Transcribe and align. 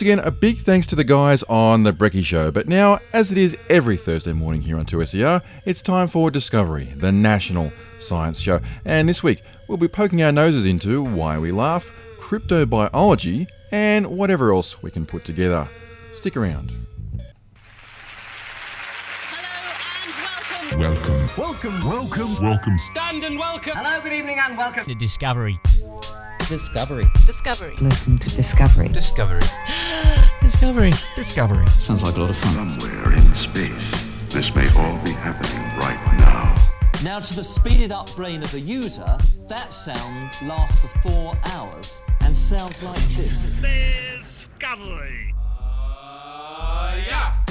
once 0.00 0.06
again, 0.06 0.26
a 0.26 0.30
big 0.30 0.56
thanks 0.60 0.86
to 0.86 0.96
the 0.96 1.04
guys 1.04 1.42
on 1.42 1.82
The 1.82 1.92
Brecky 1.92 2.24
Show. 2.24 2.50
But 2.50 2.66
now, 2.66 3.00
as 3.12 3.30
it 3.30 3.36
is 3.36 3.54
every 3.68 3.98
Thursday 3.98 4.32
morning 4.32 4.62
here 4.62 4.78
on 4.78 4.86
2SER, 4.86 5.42
it's 5.66 5.82
time 5.82 6.08
for 6.08 6.30
Discovery, 6.30 6.94
the 6.96 7.12
national 7.12 7.70
science 7.98 8.40
show. 8.40 8.60
And 8.86 9.06
this 9.06 9.22
week, 9.22 9.42
we'll 9.68 9.76
be 9.76 9.88
poking 9.88 10.22
our 10.22 10.32
noses 10.32 10.64
into 10.64 11.02
why 11.02 11.36
we 11.36 11.50
laugh, 11.50 11.90
cryptobiology, 12.18 13.46
and 13.72 14.06
whatever 14.06 14.54
else 14.54 14.82
we 14.82 14.90
can 14.90 15.04
put 15.04 15.22
together. 15.26 15.68
Stick 16.14 16.34
around. 16.34 16.72
Welcome. 20.78 21.28
Welcome. 21.36 21.84
Welcome. 21.84 22.42
Welcome. 22.42 22.78
Stand 22.78 23.24
and 23.24 23.38
welcome. 23.38 23.74
Hello, 23.76 24.00
good 24.00 24.14
evening, 24.14 24.38
and 24.40 24.56
welcome. 24.56 24.86
to 24.86 24.94
Discovery. 24.94 25.60
Discovery. 26.50 27.06
Discovery. 27.26 27.76
Listen 27.80 28.18
to 28.18 28.28
Discovery. 28.34 28.88
Discovery. 28.88 29.38
Discovery. 30.42 30.90
Discovery. 31.14 31.64
Sounds 31.68 32.02
like 32.02 32.16
a 32.16 32.20
lot 32.20 32.30
of 32.30 32.36
fun. 32.36 32.76
Somewhere 32.80 33.12
in 33.12 33.20
space, 33.36 34.08
this 34.30 34.52
may 34.56 34.68
all 34.76 34.98
be 35.04 35.12
happening 35.12 35.62
right 35.78 36.18
now. 36.18 36.56
Now, 37.04 37.20
to 37.20 37.36
the 37.36 37.44
speeded 37.44 37.92
up 37.92 38.12
brain 38.16 38.42
of 38.42 38.50
the 38.50 38.58
user, 38.58 39.16
that 39.46 39.72
sound 39.72 40.32
lasts 40.42 40.80
for 40.80 40.88
four 41.08 41.38
hours 41.52 42.02
and 42.22 42.36
sounds 42.36 42.82
like 42.82 42.98
this. 43.10 43.54
Discovery. 44.18 45.32
Ah, 45.60 47.44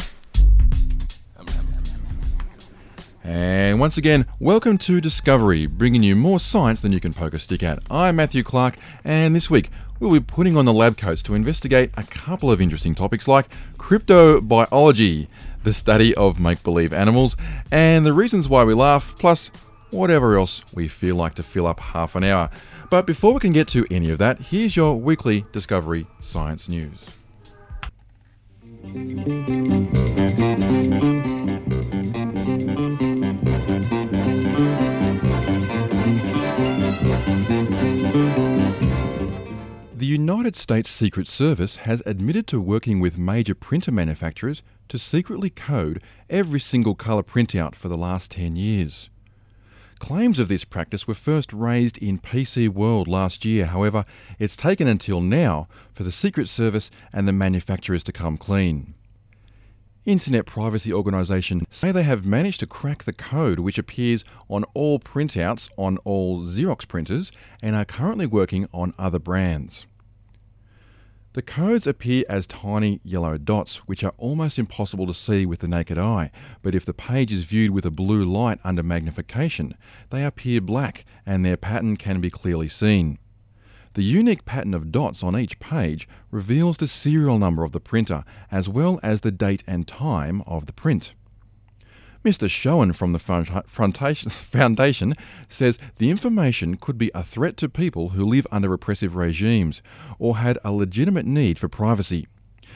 And 3.30 3.80
once 3.80 3.96
again, 3.96 4.26
welcome 4.40 4.80
to 4.80 5.00
Discovery, 5.00 5.68
bringing 5.68 6.02
you 6.02 6.16
more 6.16 6.40
science 6.40 6.82
than 6.82 6.92
you 6.92 7.00
can 7.00 7.14
poke 7.14 7.36
a 7.36 7.40
stick 7.40 7.62
at. 7.62 7.78
I'm 7.92 8.16
Matthew 8.16 8.42
Clark, 8.42 8.76
and 9.04 9.36
this 9.36 9.52
week 9.52 9.70
we'll 10.00 10.12
be 10.12 10.20
putting 10.20 10.58
on 10.58 10.66
the 10.66 10.74
lab 10.74 10.98
coats 10.98 11.22
to 11.22 11.36
investigate 11.36 11.92
a 11.96 12.02
couple 12.02 12.52
of 12.52 12.60
interesting 12.60 12.96
topics 12.96 13.28
like 13.28 13.46
cryptobiology, 13.78 15.28
the 15.64 15.74
study 15.74 16.16
of 16.16 16.40
make 16.40 16.64
believe 16.64 16.92
animals, 16.92 17.38
and 17.72 18.04
the 18.04 18.14
reasons 18.14 18.50
why 18.50 18.64
we 18.64 18.74
laugh, 18.74 19.14
plus 19.20 19.52
whatever 19.92 20.36
else 20.36 20.64
we 20.74 20.88
feel 20.88 21.16
like 21.16 21.36
to 21.36 21.44
fill 21.44 21.68
up 21.68 21.80
half 21.80 22.16
an 22.16 22.24
hour. 22.24 22.50
But 22.90 23.06
before 23.06 23.36
we 23.36 23.40
can 23.40 23.54
get 23.54 23.68
to 23.68 23.86
any 23.92 24.10
of 24.10 24.18
that, 24.18 24.40
here's 24.40 24.76
your 24.76 25.00
weekly 25.00 25.46
Discovery 25.52 26.08
Science 26.20 26.68
News. 26.68 26.98
United 40.40 40.56
States 40.56 40.90
Secret 40.90 41.28
Service 41.28 41.76
has 41.76 42.02
admitted 42.06 42.48
to 42.48 42.62
working 42.62 43.02
with 43.02 43.18
major 43.18 43.54
printer 43.54 43.92
manufacturers 43.92 44.64
to 44.88 44.98
secretly 44.98 45.50
code 45.50 46.02
every 46.30 46.62
single 46.62 46.96
colour 46.96 47.24
printout 47.24 47.76
for 47.76 47.90
the 47.90 47.98
last 47.98 48.32
10 48.32 48.56
years. 48.56 49.10
Claims 50.00 50.40
of 50.40 50.48
this 50.48 50.64
practice 50.64 51.06
were 51.06 51.14
first 51.14 51.52
raised 51.52 51.98
in 51.98 52.20
PC 52.20 52.70
World 52.70 53.10
last 53.10 53.44
year, 53.44 53.66
however, 53.66 54.06
it's 54.40 54.56
taken 54.56 54.88
until 54.88 55.20
now 55.20 55.68
for 55.92 56.04
the 56.04 56.12
Secret 56.12 56.48
Service 56.48 56.90
and 57.12 57.28
the 57.28 57.34
manufacturers 57.34 58.04
to 58.04 58.14
come 58.14 58.38
clean. 58.38 58.94
Internet 60.06 60.46
privacy 60.46 60.94
organisations 60.94 61.64
say 61.70 61.92
they 61.92 62.04
have 62.04 62.26
managed 62.26 62.62
to 62.62 62.66
crack 62.66 63.04
the 63.04 63.12
code 63.12 63.60
which 63.60 63.78
appears 63.78 64.24
on 64.48 64.64
all 64.74 65.02
printouts 65.02 65.68
on 65.76 65.98
all 66.06 66.44
Xerox 66.44 66.88
printers 66.88 67.30
and 67.62 67.76
are 67.76 67.84
currently 67.84 68.26
working 68.26 68.70
on 68.74 68.94
other 68.98 69.20
brands. 69.20 69.86
The 71.34 71.44
codes 71.44 71.86
appear 71.86 72.24
as 72.28 72.48
tiny 72.48 73.02
yellow 73.04 73.38
dots, 73.38 73.88
which 73.88 74.04
are 74.04 74.16
almost 74.18 74.58
impossible 74.58 75.06
to 75.06 75.14
see 75.14 75.46
with 75.46 75.60
the 75.60 75.68
naked 75.68 76.00
eye, 76.00 76.32
but 76.64 76.74
if 76.74 76.86
the 76.86 76.94
page 76.94 77.32
is 77.32 77.44
viewed 77.44 77.70
with 77.70 77.86
a 77.86 77.92
blue 77.92 78.26
light 78.26 78.60
under 78.64 78.82
magnification, 78.82 79.76
they 80.10 80.26
appear 80.26 80.60
black 80.60 81.06
and 81.28 81.46
their 81.46 81.56
pattern 81.56 81.98
can 81.98 82.20
be 82.20 82.32
clearly 82.32 82.68
seen. 82.68 83.20
The 83.94 84.02
unique 84.04 84.44
pattern 84.44 84.74
of 84.74 84.92
dots 84.92 85.22
on 85.22 85.38
each 85.38 85.60
page 85.60 86.08
reveals 86.32 86.78
the 86.78 86.88
serial 86.88 87.38
number 87.38 87.64
of 87.64 87.74
the 87.74 87.80
printer 87.80 88.24
as 88.52 88.68
well 88.68 89.00
as 89.04 89.22
the 89.22 89.32
date 89.32 89.64
and 89.68 89.88
time 89.88 90.42
of 90.48 90.66
the 90.66 90.74
print. 90.74 91.14
Mr. 92.26 92.50
Schoen 92.50 92.92
from 92.92 93.14
the 93.14 93.20
Foundation 93.20 95.16
says 95.48 95.80
the 95.98 96.10
information 96.10 96.76
could 96.76 96.98
be 96.98 97.10
a 97.16 97.24
threat 97.24 97.56
to 97.56 97.70
people 97.70 98.10
who 98.10 98.26
live 98.26 98.46
under 98.52 98.68
repressive 98.68 99.16
regimes 99.16 99.82
or 100.18 100.38
had 100.38 100.58
a 100.66 100.74
legitimate 100.74 101.26
need 101.26 101.58
for 101.58 101.70
privacy. 101.70 102.28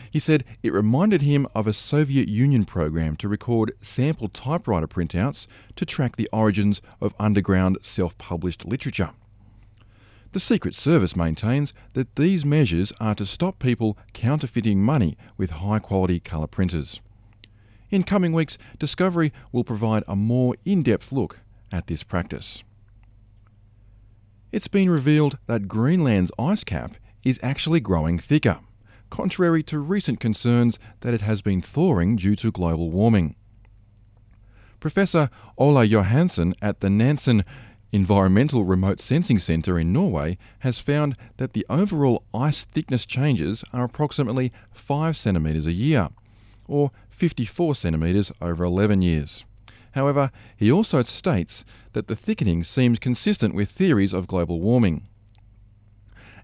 He 0.09 0.19
said 0.19 0.45
it 0.63 0.71
reminded 0.71 1.23
him 1.23 1.45
of 1.53 1.67
a 1.67 1.73
Soviet 1.73 2.29
Union 2.29 2.63
program 2.63 3.17
to 3.17 3.27
record 3.27 3.73
sample 3.81 4.29
typewriter 4.29 4.87
printouts 4.87 5.45
to 5.75 5.85
track 5.85 6.15
the 6.15 6.29
origins 6.31 6.81
of 7.01 7.13
underground 7.19 7.79
self 7.81 8.17
published 8.17 8.63
literature. 8.63 9.11
The 10.31 10.39
Secret 10.39 10.73
Service 10.73 11.17
maintains 11.17 11.73
that 11.93 12.15
these 12.15 12.45
measures 12.45 12.93
are 13.01 13.15
to 13.15 13.25
stop 13.25 13.59
people 13.59 13.97
counterfeiting 14.13 14.81
money 14.81 15.17
with 15.35 15.49
high 15.49 15.79
quality 15.79 16.21
colour 16.21 16.47
printers. 16.47 17.01
In 17.93 18.01
coming 18.01 18.33
weeks, 18.33 18.57
Discovery 18.79 19.31
will 19.51 19.63
provide 19.63 20.03
a 20.07 20.15
more 20.15 20.55
in 20.65 20.81
depth 20.81 21.11
look 21.11 21.41
at 21.71 21.85
this 21.85 22.01
practice. 22.01 22.63
It's 24.51 24.67
been 24.67 24.89
revealed 24.89 25.37
that 25.45 25.67
Greenland's 25.67 26.31
ice 26.39 26.63
cap 26.63 26.95
is 27.23 27.39
actually 27.43 27.81
growing 27.81 28.17
thicker, 28.17 28.61
contrary 29.11 29.61
to 29.65 29.77
recent 29.77 30.19
concerns 30.19 30.79
that 31.01 31.13
it 31.13 31.21
has 31.21 31.43
been 31.43 31.61
thawing 31.61 32.15
due 32.15 32.35
to 32.37 32.51
global 32.51 32.89
warming. 32.89 33.35
Professor 34.79 35.29
Ola 35.55 35.85
Johannessen 35.85 36.55
at 36.63 36.79
the 36.79 36.89
Nansen 36.89 37.45
Environmental 37.91 38.65
Remote 38.65 39.01
Sensing 39.01 39.37
Centre 39.37 39.77
in 39.77 39.93
Norway 39.93 40.39
has 40.61 40.79
found 40.79 41.15
that 41.37 41.53
the 41.53 41.63
overall 41.69 42.23
ice 42.33 42.65
thickness 42.65 43.05
changes 43.05 43.63
are 43.71 43.83
approximately 43.83 44.51
5 44.71 45.15
centimetres 45.15 45.67
a 45.67 45.71
year, 45.71 46.09
or 46.67 46.91
54 47.09 47.75
centimetres 47.75 48.31
over 48.41 48.63
11 48.63 49.01
years. 49.01 49.45
However, 49.91 50.31
he 50.57 50.71
also 50.71 51.03
states 51.03 51.63
that 51.93 52.07
the 52.07 52.15
thickening 52.15 52.63
seems 52.63 52.99
consistent 52.99 53.53
with 53.53 53.69
theories 53.69 54.13
of 54.13 54.27
global 54.27 54.59
warming. 54.59 55.07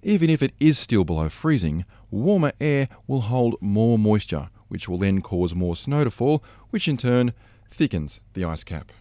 Even 0.04 0.30
if 0.30 0.42
it 0.42 0.54
is 0.60 0.78
still 0.78 1.04
below 1.04 1.30
freezing, 1.30 1.84
warmer 2.12 2.54
air 2.62 2.88
will 3.08 3.22
hold 3.22 3.56
more 3.60 3.98
moisture, 3.98 4.50
which 4.68 4.88
will 4.88 4.98
then 4.98 5.22
cause 5.22 5.54
more 5.54 5.76
snow 5.76 6.04
to 6.04 6.12
fall, 6.12 6.44
which 6.70 6.88
in 6.88 6.96
turn 6.96 7.34
thickens 7.72 8.20
the 8.34 8.46
ice 8.46 8.64
cap. 8.64 8.92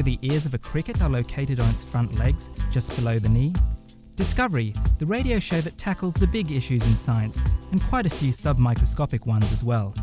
Know 0.00 0.04
the 0.04 0.18
ears 0.22 0.46
of 0.46 0.54
a 0.54 0.58
cricket 0.58 1.02
are 1.02 1.10
located 1.10 1.60
on 1.60 1.68
its 1.68 1.84
front 1.84 2.18
legs, 2.18 2.50
just 2.70 2.94
below 2.96 3.18
the 3.18 3.28
knee? 3.28 3.52
Discovery, 4.16 4.74
the 4.98 5.06
radio 5.06 5.38
show 5.38 5.60
that 5.60 5.76
tackles 5.76 6.14
the 6.14 6.26
big 6.26 6.52
issues 6.52 6.86
in 6.86 6.96
science, 6.96 7.38
and 7.70 7.82
quite 7.84 8.06
a 8.06 8.10
few 8.10 8.32
submicroscopic 8.32 9.26
ones 9.26 9.52
as 9.52 9.62
well. 9.62 9.94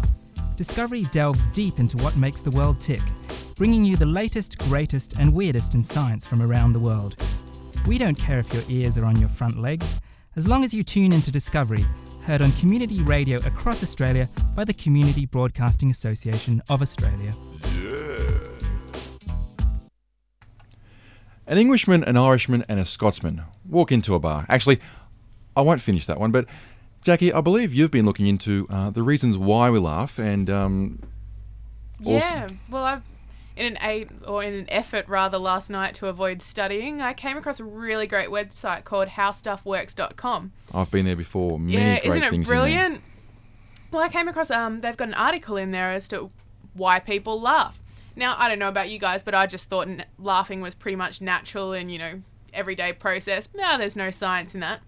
Discovery 0.55 1.03
delves 1.11 1.47
deep 1.49 1.79
into 1.79 1.97
what 1.97 2.15
makes 2.15 2.41
the 2.41 2.51
world 2.51 2.79
tick, 2.79 3.01
bringing 3.55 3.83
you 3.83 3.95
the 3.95 4.05
latest, 4.05 4.57
greatest, 4.69 5.15
and 5.17 5.33
weirdest 5.33 5.73
in 5.73 5.83
science 5.83 6.25
from 6.25 6.41
around 6.41 6.73
the 6.73 6.79
world. 6.79 7.15
We 7.88 7.97
don't 7.97 8.17
care 8.17 8.39
if 8.39 8.53
your 8.53 8.63
ears 8.69 8.97
are 8.97 9.05
on 9.05 9.19
your 9.19 9.29
front 9.29 9.57
legs, 9.57 9.99
as 10.35 10.47
long 10.47 10.63
as 10.63 10.73
you 10.73 10.83
tune 10.83 11.11
into 11.11 11.31
Discovery, 11.31 11.85
heard 12.21 12.41
on 12.41 12.51
community 12.53 13.01
radio 13.01 13.38
across 13.47 13.81
Australia 13.81 14.29
by 14.55 14.63
the 14.63 14.73
Community 14.73 15.25
Broadcasting 15.25 15.89
Association 15.89 16.61
of 16.69 16.81
Australia. 16.81 17.31
An 21.47 21.57
Englishman, 21.57 22.03
an 22.03 22.17
Irishman, 22.17 22.65
and 22.67 22.79
a 22.79 22.85
Scotsman 22.85 23.44
walk 23.67 23.91
into 23.91 24.13
a 24.15 24.19
bar. 24.19 24.45
Actually, 24.49 24.81
I 25.55 25.61
won't 25.61 25.81
finish 25.81 26.05
that 26.05 26.19
one, 26.19 26.31
but 26.31 26.45
Jackie, 27.01 27.31
I 27.31 27.41
believe 27.41 27.73
you've 27.73 27.91
been 27.91 28.05
looking 28.05 28.27
into 28.27 28.67
uh, 28.69 28.89
the 28.89 29.01
reasons 29.01 29.38
why 29.38 29.69
we 29.69 29.79
laugh, 29.79 30.19
and 30.19 30.49
um, 30.49 30.99
Yeah, 31.99 32.49
well, 32.69 32.83
I've 32.83 33.03
in 33.57 33.65
an 33.65 33.77
a 33.81 34.05
or 34.27 34.44
in 34.44 34.53
an 34.53 34.65
effort 34.69 35.07
rather 35.07 35.38
last 35.38 35.69
night 35.69 35.95
to 35.95 36.07
avoid 36.07 36.41
studying, 36.41 37.01
I 37.01 37.13
came 37.13 37.38
across 37.38 37.59
a 37.59 37.63
really 37.63 38.07
great 38.07 38.29
website 38.29 38.83
called 38.83 39.09
howstuffworks.com. 39.09 40.51
I've 40.73 40.91
been 40.91 41.05
there 41.05 41.15
before. 41.15 41.59
Many 41.59 41.73
yeah, 41.73 41.99
isn't 42.03 42.23
it 42.23 42.45
brilliant? 42.45 43.01
Well, 43.91 44.03
I 44.03 44.09
came 44.09 44.27
across 44.27 44.51
um 44.51 44.81
they've 44.81 44.97
got 44.97 45.07
an 45.07 45.13
article 45.15 45.57
in 45.57 45.71
there 45.71 45.91
as 45.91 46.07
to 46.09 46.29
why 46.73 46.99
people 46.99 47.41
laugh. 47.41 47.81
Now, 48.17 48.35
I 48.37 48.49
don't 48.49 48.57
know 48.57 48.67
about 48.67 48.89
you 48.89 48.97
guys, 48.97 49.21
but 49.21 49.35
I 49.35 49.45
just 49.45 49.69
thought 49.69 49.87
n- 49.87 50.03
laughing 50.17 50.59
was 50.59 50.73
pretty 50.73 50.95
much 50.95 51.21
natural 51.21 51.73
and, 51.73 51.91
you 51.91 51.99
know, 51.99 52.21
everyday 52.51 52.91
process. 52.91 53.47
Now, 53.53 53.77
there's 53.77 53.95
no 53.95 54.09
science 54.09 54.55
in 54.55 54.59
that. 54.61 54.81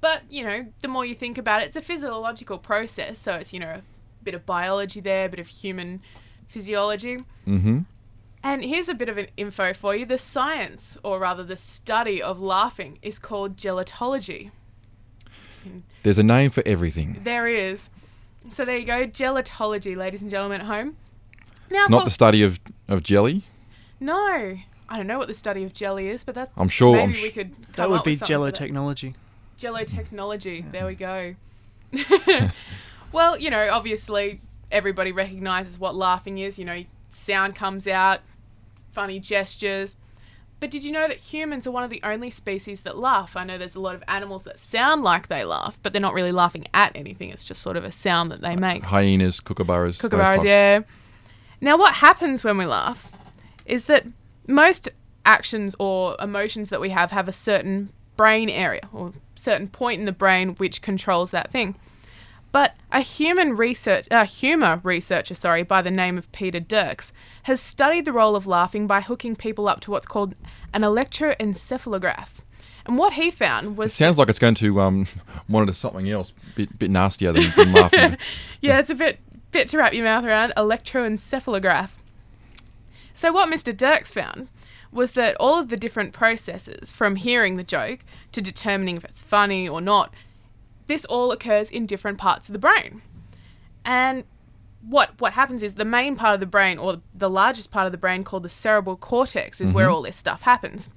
But, 0.00 0.22
you 0.30 0.44
know, 0.44 0.66
the 0.80 0.86
more 0.86 1.04
you 1.04 1.16
think 1.16 1.38
about 1.38 1.60
it, 1.60 1.66
it's 1.66 1.76
a 1.76 1.82
physiological 1.82 2.56
process. 2.58 3.18
So 3.18 3.32
it's, 3.32 3.52
you 3.52 3.58
know, 3.58 3.66
a 3.68 3.82
bit 4.22 4.34
of 4.34 4.46
biology 4.46 5.00
there, 5.00 5.26
a 5.26 5.28
bit 5.28 5.40
of 5.40 5.48
human 5.48 6.02
physiology. 6.46 7.24
Mm-hmm. 7.48 7.80
And 8.44 8.64
here's 8.64 8.88
a 8.88 8.94
bit 8.94 9.08
of 9.08 9.18
an 9.18 9.26
info 9.36 9.72
for 9.72 9.96
you. 9.96 10.06
The 10.06 10.16
science, 10.16 10.96
or 11.02 11.18
rather 11.18 11.42
the 11.42 11.56
study 11.56 12.22
of 12.22 12.40
laughing, 12.40 13.00
is 13.02 13.18
called 13.18 13.56
gelotology. 13.56 14.52
There's 16.04 16.18
a 16.18 16.22
name 16.22 16.52
for 16.52 16.62
everything. 16.64 17.22
There 17.24 17.48
is. 17.48 17.90
So 18.52 18.64
there 18.64 18.78
you 18.78 18.86
go, 18.86 19.04
gelotology, 19.04 19.96
ladies 19.96 20.22
and 20.22 20.30
gentlemen 20.30 20.60
at 20.60 20.68
home. 20.68 20.96
Now, 21.70 21.80
It's 21.82 21.90
not 21.90 22.04
the 22.04 22.10
study 22.10 22.42
of, 22.42 22.58
of 22.88 23.02
jelly. 23.02 23.42
No, 24.00 24.16
I 24.88 24.96
don't 24.96 25.06
know 25.06 25.18
what 25.18 25.28
the 25.28 25.34
study 25.34 25.64
of 25.64 25.72
jelly 25.74 26.08
is, 26.08 26.24
but 26.24 26.34
that 26.34 26.50
I'm 26.56 26.68
sure- 26.68 26.96
maybe 26.96 27.16
I'm 27.16 27.22
we 27.22 27.30
could. 27.30 27.50
Come 27.54 27.64
That 27.76 27.90
would 27.90 27.98
up 28.00 28.04
be 28.04 28.12
with 28.12 28.24
Jello 28.24 28.50
technology. 28.50 29.14
Jello 29.56 29.84
technology. 29.84 30.64
There 30.70 30.86
we 30.86 30.94
go. 30.94 31.34
well, 33.12 33.38
you 33.38 33.50
know, 33.50 33.68
obviously 33.70 34.40
everybody 34.70 35.12
recognizes 35.12 35.78
what 35.78 35.94
laughing 35.94 36.38
is. 36.38 36.58
You 36.58 36.64
know, 36.64 36.84
sound 37.10 37.54
comes 37.54 37.86
out, 37.86 38.20
funny 38.92 39.18
gestures. 39.20 39.96
But 40.60 40.72
did 40.72 40.82
you 40.82 40.90
know 40.90 41.06
that 41.06 41.18
humans 41.18 41.68
are 41.68 41.70
one 41.70 41.84
of 41.84 41.90
the 41.90 42.00
only 42.02 42.30
species 42.30 42.80
that 42.80 42.96
laugh? 42.98 43.36
I 43.36 43.44
know 43.44 43.58
there's 43.58 43.76
a 43.76 43.80
lot 43.80 43.94
of 43.94 44.02
animals 44.08 44.42
that 44.44 44.58
sound 44.58 45.04
like 45.04 45.28
they 45.28 45.44
laugh, 45.44 45.78
but 45.84 45.92
they're 45.92 46.02
not 46.02 46.14
really 46.14 46.32
laughing 46.32 46.66
at 46.74 46.90
anything. 46.96 47.30
It's 47.30 47.44
just 47.44 47.62
sort 47.62 47.76
of 47.76 47.84
a 47.84 47.92
sound 47.92 48.32
that 48.32 48.40
they 48.40 48.56
make. 48.56 48.84
Hyenas, 48.84 49.40
kookaburras. 49.40 49.98
those 49.98 50.10
Kookaburras, 50.10 50.30
types. 50.38 50.44
yeah. 50.44 50.80
Now, 51.60 51.76
what 51.76 51.94
happens 51.94 52.44
when 52.44 52.58
we 52.58 52.66
laugh 52.66 53.10
is 53.66 53.84
that 53.84 54.06
most 54.46 54.88
actions 55.26 55.74
or 55.78 56.16
emotions 56.20 56.70
that 56.70 56.80
we 56.80 56.90
have 56.90 57.10
have 57.10 57.28
a 57.28 57.32
certain 57.32 57.90
brain 58.16 58.48
area 58.48 58.82
or 58.92 59.12
certain 59.34 59.68
point 59.68 60.00
in 60.00 60.06
the 60.06 60.12
brain 60.12 60.54
which 60.56 60.82
controls 60.82 61.30
that 61.30 61.50
thing. 61.50 61.76
But 62.50 62.74
a 62.90 63.00
human 63.00 63.56
research, 63.56 64.06
a 64.10 64.24
humor 64.24 64.80
researcher, 64.82 65.34
sorry, 65.34 65.62
by 65.62 65.82
the 65.82 65.90
name 65.90 66.16
of 66.16 66.30
Peter 66.32 66.60
Derks, 66.60 67.12
has 67.42 67.60
studied 67.60 68.06
the 68.06 68.12
role 68.12 68.34
of 68.34 68.46
laughing 68.46 68.86
by 68.86 69.02
hooking 69.02 69.36
people 69.36 69.68
up 69.68 69.80
to 69.80 69.90
what's 69.90 70.06
called 70.06 70.34
an 70.72 70.82
electroencephalograph. 70.82 72.28
And 72.86 72.96
what 72.96 73.12
he 73.12 73.30
found 73.30 73.76
was 73.76 73.92
Sounds 73.92 74.16
like 74.16 74.30
it's 74.30 74.38
going 74.38 74.54
to 74.56 74.80
um, 74.80 75.06
monitor 75.46 75.74
something 75.74 76.08
else, 76.08 76.32
bit 76.54 76.78
bit 76.78 76.90
nastier 76.90 77.32
than, 77.32 77.52
than 77.54 77.72
laughing. 77.74 78.16
yeah, 78.62 78.78
it's 78.78 78.88
a 78.88 78.94
bit 78.94 79.20
bit 79.50 79.68
to 79.68 79.78
wrap 79.78 79.92
your 79.92 80.04
mouth 80.04 80.24
around. 80.24 80.52
Electroencephalograph. 80.56 81.90
So 83.12 83.32
what 83.32 83.50
Mr. 83.50 83.76
Derks 83.76 84.12
found 84.12 84.48
was 84.92 85.12
that 85.12 85.36
all 85.38 85.58
of 85.58 85.68
the 85.68 85.76
different 85.76 86.12
processes, 86.12 86.90
from 86.92 87.16
hearing 87.16 87.56
the 87.56 87.64
joke 87.64 88.00
to 88.32 88.40
determining 88.40 88.96
if 88.96 89.04
it's 89.04 89.22
funny 89.22 89.68
or 89.68 89.80
not, 89.80 90.14
this 90.86 91.04
all 91.04 91.32
occurs 91.32 91.70
in 91.70 91.86
different 91.86 92.18
parts 92.18 92.48
of 92.48 92.52
the 92.52 92.58
brain. 92.58 93.02
And 93.84 94.24
what 94.82 95.20
what 95.20 95.32
happens 95.32 95.62
is 95.62 95.74
the 95.74 95.84
main 95.84 96.16
part 96.16 96.34
of 96.34 96.40
the 96.40 96.46
brain, 96.46 96.78
or 96.78 97.00
the 97.14 97.28
largest 97.28 97.70
part 97.70 97.86
of 97.86 97.92
the 97.92 97.98
brain, 97.98 98.24
called 98.24 98.42
the 98.42 98.48
cerebral 98.48 98.96
cortex, 98.96 99.60
is 99.60 99.72
where 99.72 99.86
mm-hmm. 99.86 99.94
all 99.94 100.02
this 100.02 100.16
stuff 100.16 100.42
happens. 100.42 100.88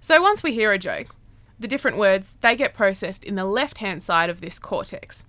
So 0.00 0.20
once 0.20 0.42
we 0.42 0.52
hear 0.52 0.72
a 0.72 0.78
joke, 0.78 1.14
the 1.58 1.68
different 1.68 1.96
words 1.96 2.36
they 2.40 2.54
get 2.54 2.74
processed 2.74 3.24
in 3.24 3.34
the 3.34 3.44
left 3.44 3.78
hand 3.78 4.02
side 4.02 4.30
of 4.30 4.40
this 4.40 4.58
cortex. 4.58 5.24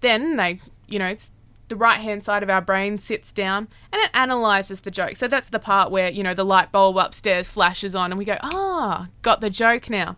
Then 0.00 0.36
they, 0.36 0.60
you 0.86 0.98
know, 0.98 1.08
it's 1.08 1.30
the 1.68 1.76
right 1.76 2.00
hand 2.00 2.24
side 2.24 2.42
of 2.42 2.50
our 2.50 2.60
brain 2.60 2.98
sits 2.98 3.32
down 3.32 3.68
and 3.92 4.02
it 4.02 4.10
analyzes 4.14 4.80
the 4.80 4.90
joke. 4.90 5.16
So 5.16 5.28
that's 5.28 5.50
the 5.50 5.58
part 5.58 5.90
where, 5.90 6.10
you 6.10 6.22
know, 6.22 6.34
the 6.34 6.44
light 6.44 6.72
bulb 6.72 6.96
upstairs 6.96 7.46
flashes 7.46 7.94
on 7.94 8.10
and 8.10 8.18
we 8.18 8.24
go, 8.24 8.38
ah, 8.42 9.08
got 9.22 9.40
the 9.40 9.50
joke 9.50 9.90
now. 9.90 10.16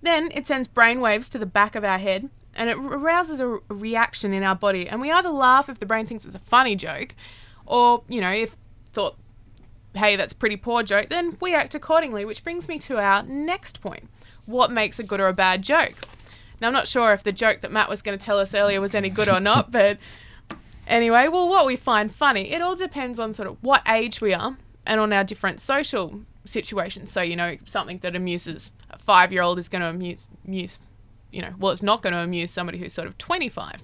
Then 0.00 0.30
it 0.32 0.46
sends 0.46 0.68
brainwaves 0.68 1.28
to 1.30 1.38
the 1.38 1.46
back 1.46 1.74
of 1.74 1.84
our 1.84 1.98
head 1.98 2.30
and 2.54 2.68
it 2.68 2.76
arouses 2.76 3.40
a 3.40 3.58
reaction 3.68 4.32
in 4.32 4.42
our 4.42 4.54
body. 4.54 4.88
And 4.88 5.00
we 5.00 5.10
either 5.10 5.30
laugh 5.30 5.68
if 5.68 5.78
the 5.78 5.86
brain 5.86 6.06
thinks 6.06 6.24
it's 6.24 6.34
a 6.34 6.40
funny 6.40 6.76
joke, 6.76 7.14
or, 7.66 8.02
you 8.08 8.20
know, 8.20 8.30
if 8.30 8.56
thought, 8.92 9.16
hey, 9.94 10.16
that's 10.16 10.32
a 10.32 10.36
pretty 10.36 10.56
poor 10.56 10.82
joke, 10.82 11.08
then 11.08 11.36
we 11.40 11.54
act 11.54 11.74
accordingly, 11.74 12.24
which 12.24 12.44
brings 12.44 12.68
me 12.68 12.78
to 12.80 12.98
our 12.98 13.22
next 13.22 13.80
point. 13.80 14.08
What 14.44 14.70
makes 14.70 14.98
a 14.98 15.02
good 15.02 15.20
or 15.20 15.28
a 15.28 15.32
bad 15.32 15.62
joke? 15.62 15.94
Now, 16.62 16.68
I'm 16.68 16.74
not 16.74 16.86
sure 16.86 17.12
if 17.12 17.24
the 17.24 17.32
joke 17.32 17.62
that 17.62 17.72
Matt 17.72 17.88
was 17.88 18.02
going 18.02 18.16
to 18.16 18.24
tell 18.24 18.38
us 18.38 18.54
earlier 18.54 18.80
was 18.80 18.94
any 18.94 19.10
good 19.10 19.28
or 19.28 19.40
not, 19.40 19.70
but 19.72 19.98
anyway, 20.86 21.26
well, 21.26 21.48
what 21.48 21.66
we 21.66 21.74
find 21.74 22.14
funny, 22.14 22.52
it 22.52 22.62
all 22.62 22.76
depends 22.76 23.18
on 23.18 23.34
sort 23.34 23.48
of 23.48 23.56
what 23.62 23.82
age 23.88 24.20
we 24.20 24.32
are 24.32 24.56
and 24.86 25.00
on 25.00 25.12
our 25.12 25.24
different 25.24 25.60
social 25.60 26.20
situations. 26.44 27.10
So, 27.10 27.20
you 27.20 27.34
know, 27.34 27.56
something 27.66 27.98
that 27.98 28.14
amuses 28.14 28.70
a 28.90 28.98
five 28.98 29.32
year 29.32 29.42
old 29.42 29.58
is 29.58 29.68
going 29.68 29.82
to 29.82 29.88
amuse, 29.88 30.28
amuse, 30.46 30.78
you 31.32 31.42
know, 31.42 31.52
well, 31.58 31.72
it's 31.72 31.82
not 31.82 32.00
going 32.00 32.12
to 32.12 32.20
amuse 32.20 32.52
somebody 32.52 32.78
who's 32.78 32.92
sort 32.92 33.08
of 33.08 33.18
25. 33.18 33.82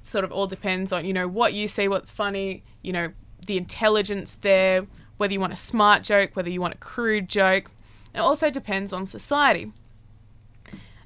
Sort 0.00 0.24
of 0.24 0.32
all 0.32 0.48
depends 0.48 0.90
on, 0.90 1.04
you 1.04 1.12
know, 1.12 1.28
what 1.28 1.52
you 1.52 1.68
see, 1.68 1.86
what's 1.86 2.10
funny, 2.10 2.64
you 2.82 2.92
know, 2.92 3.12
the 3.46 3.56
intelligence 3.56 4.38
there, 4.40 4.88
whether 5.18 5.32
you 5.32 5.38
want 5.38 5.52
a 5.52 5.56
smart 5.56 6.02
joke, 6.02 6.30
whether 6.34 6.50
you 6.50 6.60
want 6.60 6.74
a 6.74 6.78
crude 6.78 7.28
joke. 7.28 7.70
It 8.12 8.18
also 8.18 8.50
depends 8.50 8.92
on 8.92 9.06
society. 9.06 9.70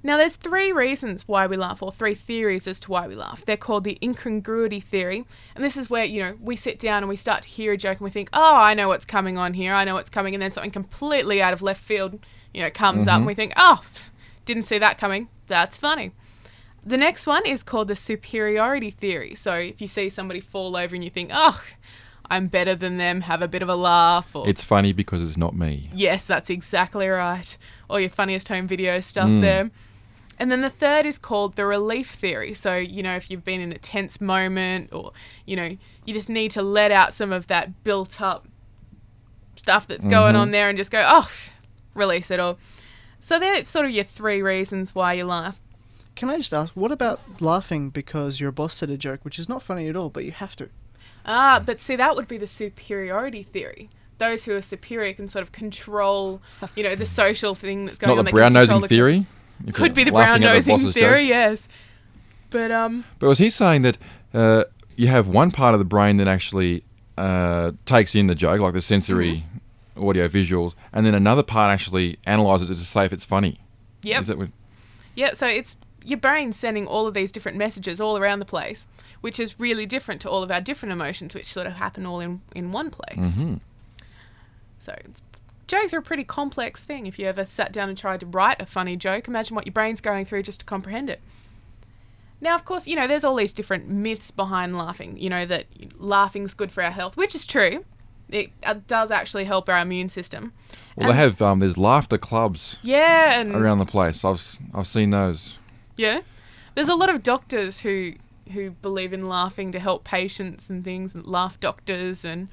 Now, 0.06 0.18
there's 0.18 0.36
three 0.36 0.70
reasons 0.70 1.26
why 1.26 1.48
we 1.48 1.56
laugh, 1.56 1.82
or 1.82 1.90
three 1.90 2.14
theories 2.14 2.68
as 2.68 2.78
to 2.78 2.92
why 2.92 3.08
we 3.08 3.16
laugh. 3.16 3.44
They're 3.44 3.56
called 3.56 3.82
the 3.82 3.98
incongruity 4.00 4.78
theory, 4.78 5.24
and 5.56 5.64
this 5.64 5.76
is 5.76 5.90
where 5.90 6.04
you 6.04 6.22
know 6.22 6.36
we 6.40 6.54
sit 6.54 6.78
down 6.78 6.98
and 6.98 7.08
we 7.08 7.16
start 7.16 7.42
to 7.42 7.48
hear 7.48 7.72
a 7.72 7.76
joke 7.76 7.98
and 7.98 8.04
we 8.04 8.10
think, 8.10 8.28
"Oh, 8.32 8.54
I 8.54 8.72
know 8.74 8.86
what's 8.86 9.04
coming 9.04 9.36
on 9.36 9.52
here. 9.54 9.74
I 9.74 9.82
know 9.82 9.94
what's 9.94 10.08
coming," 10.08 10.32
and 10.32 10.40
then 10.40 10.52
something 10.52 10.70
completely 10.70 11.42
out 11.42 11.52
of 11.52 11.60
left 11.60 11.82
field, 11.82 12.20
you 12.54 12.62
know, 12.62 12.70
comes 12.70 13.08
up 13.08 13.16
and 13.16 13.26
we 13.26 13.32
mm-hmm. 13.32 13.36
think, 13.36 13.52
"Oh, 13.56 13.82
didn't 14.44 14.62
see 14.62 14.78
that 14.78 14.96
coming. 14.96 15.26
That's 15.48 15.76
funny." 15.76 16.12
The 16.84 16.96
next 16.96 17.26
one 17.26 17.44
is 17.44 17.64
called 17.64 17.88
the 17.88 17.96
superiority 17.96 18.90
theory. 18.90 19.34
So 19.34 19.54
if 19.54 19.80
you 19.80 19.88
see 19.88 20.08
somebody 20.08 20.38
fall 20.38 20.76
over 20.76 20.94
and 20.94 21.02
you 21.02 21.10
think, 21.10 21.32
"Oh, 21.34 21.60
I'm 22.30 22.46
better 22.46 22.76
than 22.76 22.96
them," 22.96 23.22
have 23.22 23.42
a 23.42 23.48
bit 23.48 23.60
of 23.60 23.68
a 23.68 23.74
laugh, 23.74 24.36
or 24.36 24.48
It's 24.48 24.62
funny 24.62 24.92
because 24.92 25.20
it's 25.20 25.36
not 25.36 25.56
me. 25.56 25.90
Yes, 25.92 26.26
that's 26.26 26.48
exactly 26.48 27.08
right. 27.08 27.58
All 27.90 27.98
your 27.98 28.10
funniest 28.10 28.46
home 28.46 28.68
video 28.68 29.00
stuff 29.00 29.28
mm. 29.28 29.40
there. 29.40 29.70
And 30.38 30.50
then 30.52 30.60
the 30.60 30.70
third 30.70 31.06
is 31.06 31.18
called 31.18 31.56
the 31.56 31.64
relief 31.64 32.10
theory. 32.10 32.52
So, 32.54 32.76
you 32.76 33.02
know, 33.02 33.16
if 33.16 33.30
you've 33.30 33.44
been 33.44 33.60
in 33.60 33.72
a 33.72 33.78
tense 33.78 34.20
moment 34.20 34.92
or, 34.92 35.12
you 35.46 35.56
know, 35.56 35.76
you 36.04 36.12
just 36.14 36.28
need 36.28 36.50
to 36.52 36.62
let 36.62 36.90
out 36.90 37.14
some 37.14 37.32
of 37.32 37.46
that 37.46 37.82
built 37.84 38.20
up 38.20 38.46
stuff 39.56 39.86
that's 39.86 40.04
going 40.04 40.36
on 40.36 40.50
there 40.50 40.68
and 40.68 40.76
just 40.76 40.90
go, 40.90 41.02
oh, 41.06 41.28
release 41.94 42.30
it 42.30 42.38
all. 42.38 42.58
So 43.18 43.38
they're 43.38 43.64
sort 43.64 43.86
of 43.86 43.92
your 43.92 44.04
three 44.04 44.42
reasons 44.42 44.94
why 44.94 45.14
you 45.14 45.24
laugh. 45.24 45.58
Can 46.14 46.30
I 46.30 46.36
just 46.36 46.52
ask, 46.54 46.72
what 46.74 46.92
about 46.92 47.20
laughing 47.40 47.90
because 47.90 48.38
your 48.40 48.52
boss 48.52 48.74
said 48.76 48.90
a 48.90 48.96
joke, 48.96 49.20
which 49.24 49.38
is 49.38 49.48
not 49.48 49.62
funny 49.62 49.88
at 49.88 49.96
all, 49.96 50.10
but 50.10 50.24
you 50.24 50.32
have 50.32 50.54
to? 50.56 50.68
Ah, 51.24 51.62
but 51.64 51.80
see, 51.80 51.96
that 51.96 52.14
would 52.14 52.28
be 52.28 52.38
the 52.38 52.46
superiority 52.46 53.42
theory. 53.42 53.90
Those 54.18 54.44
who 54.44 54.54
are 54.54 54.62
superior 54.62 55.12
can 55.12 55.28
sort 55.28 55.42
of 55.42 55.52
control, 55.52 56.40
you 56.74 56.82
know, 56.82 56.94
the 56.94 57.04
social 57.22 57.54
thing 57.54 57.84
that's 57.86 57.98
going 57.98 58.10
Not 58.14 58.18
on. 58.20 58.24
the 58.26 58.30
brown 58.30 58.52
nosing 58.52 58.80
the- 58.80 58.88
theory. 58.88 59.26
Could 59.72 59.94
be 59.94 60.04
the 60.04 60.12
brown 60.12 60.42
at 60.42 60.62
the 60.64 60.70
nosing 60.70 60.92
theory, 60.92 61.26
jokes. 61.28 61.28
yes. 61.28 61.68
But 62.50 62.70
um, 62.70 63.04
But 63.18 63.28
was 63.28 63.38
he 63.38 63.50
saying 63.50 63.82
that 63.82 63.98
uh, 64.34 64.64
you 64.96 65.08
have 65.08 65.28
one 65.28 65.50
part 65.50 65.74
of 65.74 65.78
the 65.80 65.84
brain 65.84 66.16
that 66.18 66.28
actually 66.28 66.84
uh, 67.18 67.72
takes 67.86 68.14
in 68.14 68.26
the 68.28 68.34
joke, 68.34 68.60
like 68.60 68.72
the 68.74 68.82
sensory, 68.82 69.44
Mm-hmm. 69.96 70.08
audio, 70.08 70.28
visuals, 70.28 70.74
and 70.92 71.06
then 71.06 71.14
another 71.14 71.42
part 71.42 71.72
actually 71.72 72.18
analyzes 72.26 72.68
it 72.70 72.74
to 72.74 72.80
say 72.80 73.04
if 73.06 73.12
it's 73.12 73.24
funny? 73.24 73.58
yep, 74.02 74.20
Is 74.20 74.26
that 74.28 74.36
what? 74.38 74.50
yeah. 75.14 75.32
So 75.32 75.46
it's 75.46 75.74
your 76.04 76.18
brain 76.18 76.52
sending 76.52 76.86
all 76.86 77.06
of 77.08 77.14
these 77.14 77.32
different 77.32 77.56
messages 77.58 78.00
all 78.00 78.16
around 78.18 78.38
the 78.38 78.44
place, 78.44 78.86
which 79.22 79.40
is 79.40 79.58
really 79.58 79.86
different 79.86 80.20
to 80.20 80.30
all 80.30 80.42
of 80.42 80.50
our 80.52 80.60
different 80.60 80.92
emotions, 80.92 81.34
which 81.34 81.50
sort 81.52 81.66
of 81.66 81.72
happen 81.72 82.04
all 82.06 82.20
in 82.20 82.42
in 82.54 82.70
one 82.72 82.90
place. 82.90 83.36
Mhm. 83.38 83.60
So 84.78 84.94
it's, 85.04 85.20
jokes 85.66 85.92
are 85.94 85.98
a 85.98 86.02
pretty 86.02 86.24
complex 86.24 86.82
thing. 86.84 87.06
If 87.06 87.18
you 87.18 87.26
ever 87.26 87.44
sat 87.44 87.72
down 87.72 87.88
and 87.88 87.96
tried 87.98 88.20
to 88.20 88.26
write 88.26 88.60
a 88.60 88.66
funny 88.66 88.96
joke, 88.96 89.28
imagine 89.28 89.54
what 89.54 89.66
your 89.66 89.72
brain's 89.72 90.00
going 90.00 90.24
through 90.24 90.42
just 90.44 90.60
to 90.60 90.66
comprehend 90.66 91.10
it. 91.10 91.20
Now, 92.40 92.54
of 92.54 92.64
course, 92.64 92.86
you 92.86 92.96
know, 92.96 93.06
there's 93.06 93.24
all 93.24 93.34
these 93.36 93.52
different 93.52 93.88
myths 93.88 94.30
behind 94.30 94.76
laughing. 94.76 95.16
You 95.18 95.30
know, 95.30 95.46
that 95.46 95.66
laughing's 95.98 96.52
good 96.54 96.70
for 96.70 96.82
our 96.82 96.90
health, 96.90 97.16
which 97.16 97.34
is 97.34 97.46
true. 97.46 97.84
It 98.28 98.50
uh, 98.64 98.74
does 98.86 99.10
actually 99.10 99.44
help 99.44 99.68
our 99.68 99.78
immune 99.78 100.08
system. 100.08 100.52
Well, 100.96 101.08
they 101.08 101.14
have 101.14 101.40
um, 101.40 101.60
there's 101.60 101.78
laughter 101.78 102.18
clubs 102.18 102.76
Yeah, 102.82 103.40
and 103.40 103.54
around 103.54 103.78
the 103.78 103.84
place. 103.86 104.24
I've 104.24 104.58
I've 104.74 104.86
seen 104.86 105.10
those. 105.10 105.56
yeah, 105.96 106.20
there's 106.74 106.88
a 106.88 106.94
lot 106.94 107.08
of 107.08 107.22
doctors 107.22 107.80
who 107.80 108.12
who 108.52 108.70
believe 108.70 109.12
in 109.12 109.28
laughing 109.28 109.72
to 109.72 109.78
help 109.78 110.04
patients 110.04 110.68
and 110.68 110.84
things, 110.84 111.14
and 111.14 111.24
laugh 111.26 111.58
doctors 111.60 112.24
and 112.24 112.48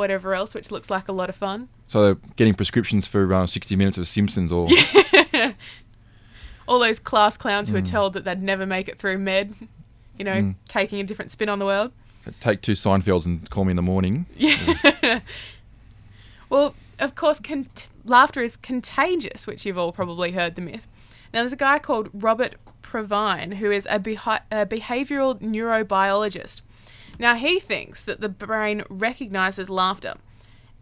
whatever 0.00 0.34
else, 0.34 0.52
which 0.54 0.70
looks 0.72 0.90
like 0.90 1.06
a 1.08 1.12
lot 1.12 1.28
of 1.28 1.36
fun. 1.36 1.68
So 1.86 2.02
they're 2.02 2.16
getting 2.36 2.54
prescriptions 2.54 3.06
for 3.06 3.32
uh, 3.32 3.46
60 3.46 3.76
minutes 3.76 3.98
of 3.98 4.08
Simpsons 4.08 4.50
or 4.52 4.68
All 6.66 6.78
those 6.78 6.98
class 7.00 7.36
clowns 7.36 7.68
who 7.68 7.76
are 7.76 7.82
told 7.82 8.12
that 8.14 8.24
they'd 8.24 8.42
never 8.42 8.64
make 8.66 8.88
it 8.88 8.98
through 8.98 9.18
med, 9.18 9.54
you 10.18 10.24
know, 10.24 10.54
taking 10.68 11.00
a 11.00 11.04
different 11.04 11.30
spin 11.32 11.48
on 11.48 11.58
the 11.58 11.64
world. 11.64 11.90
take 12.40 12.62
two 12.62 12.72
Seinfelds 12.72 13.26
and 13.26 13.48
call 13.50 13.64
me 13.64 13.70
in 13.70 13.76
the 13.76 13.82
morning. 13.82 14.26
Yeah. 14.36 15.20
Well, 16.48 16.74
of 16.98 17.14
course, 17.14 17.38
con- 17.38 17.68
laughter 18.04 18.42
is 18.42 18.56
contagious, 18.56 19.46
which 19.46 19.64
you've 19.64 19.78
all 19.78 19.92
probably 19.92 20.32
heard 20.32 20.56
the 20.56 20.62
myth. 20.62 20.86
Now, 21.32 21.42
there's 21.42 21.52
a 21.52 21.56
guy 21.56 21.78
called 21.78 22.08
Robert 22.12 22.56
Provine 22.82 23.52
who 23.52 23.70
is 23.70 23.86
a, 23.88 24.00
behi- 24.00 24.40
a 24.50 24.66
behavioral 24.66 25.40
neurobiologist. 25.40 26.62
Now, 27.20 27.34
he 27.34 27.60
thinks 27.60 28.02
that 28.04 28.22
the 28.22 28.30
brain 28.30 28.82
recognizes 28.88 29.68
laughter. 29.68 30.14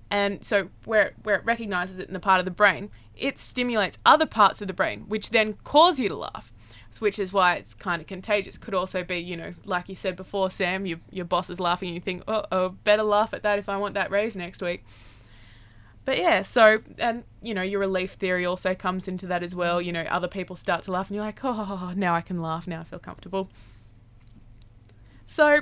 And 0.08 0.46
so, 0.46 0.70
where, 0.84 1.12
where 1.24 1.34
it 1.34 1.44
recognizes 1.44 1.98
it 1.98 2.06
in 2.06 2.14
the 2.14 2.20
part 2.20 2.38
of 2.38 2.44
the 2.44 2.52
brain, 2.52 2.90
it 3.16 3.40
stimulates 3.40 3.98
other 4.06 4.24
parts 4.24 4.62
of 4.62 4.68
the 4.68 4.72
brain, 4.72 5.00
which 5.08 5.30
then 5.30 5.54
cause 5.64 5.98
you 5.98 6.08
to 6.08 6.14
laugh. 6.14 6.52
Which 7.00 7.18
is 7.18 7.32
why 7.32 7.56
it's 7.56 7.74
kind 7.74 8.00
of 8.00 8.06
contagious. 8.06 8.56
Could 8.56 8.72
also 8.72 9.02
be, 9.02 9.18
you 9.18 9.36
know, 9.36 9.54
like 9.64 9.88
you 9.88 9.96
said 9.96 10.16
before, 10.16 10.50
Sam, 10.50 10.86
your, 10.86 10.98
your 11.10 11.24
boss 11.24 11.50
is 11.50 11.60
laughing 11.60 11.88
and 11.88 11.96
you 11.96 12.00
think, 12.00 12.22
oh, 12.26 12.44
oh, 12.50 12.68
better 12.70 13.02
laugh 13.02 13.34
at 13.34 13.42
that 13.42 13.58
if 13.58 13.68
I 13.68 13.76
want 13.76 13.94
that 13.94 14.10
raise 14.10 14.36
next 14.36 14.62
week. 14.62 14.84
But 16.04 16.18
yeah, 16.18 16.42
so 16.42 16.78
and 16.98 17.24
you 17.42 17.52
know 17.52 17.60
your 17.60 17.80
relief 17.80 18.12
theory 18.12 18.46
also 18.46 18.74
comes 18.74 19.06
into 19.06 19.26
that 19.26 19.42
as 19.42 19.54
well. 19.54 19.82
You 19.82 19.92
know, 19.92 20.04
other 20.04 20.28
people 20.28 20.56
start 20.56 20.84
to 20.84 20.92
laugh, 20.92 21.08
and 21.08 21.16
you're 21.16 21.24
like, 21.24 21.40
oh, 21.44 21.92
now 21.94 22.14
I 22.14 22.22
can 22.22 22.40
laugh. 22.40 22.66
Now 22.66 22.80
I 22.80 22.84
feel 22.84 22.98
comfortable. 22.98 23.50
So, 25.26 25.60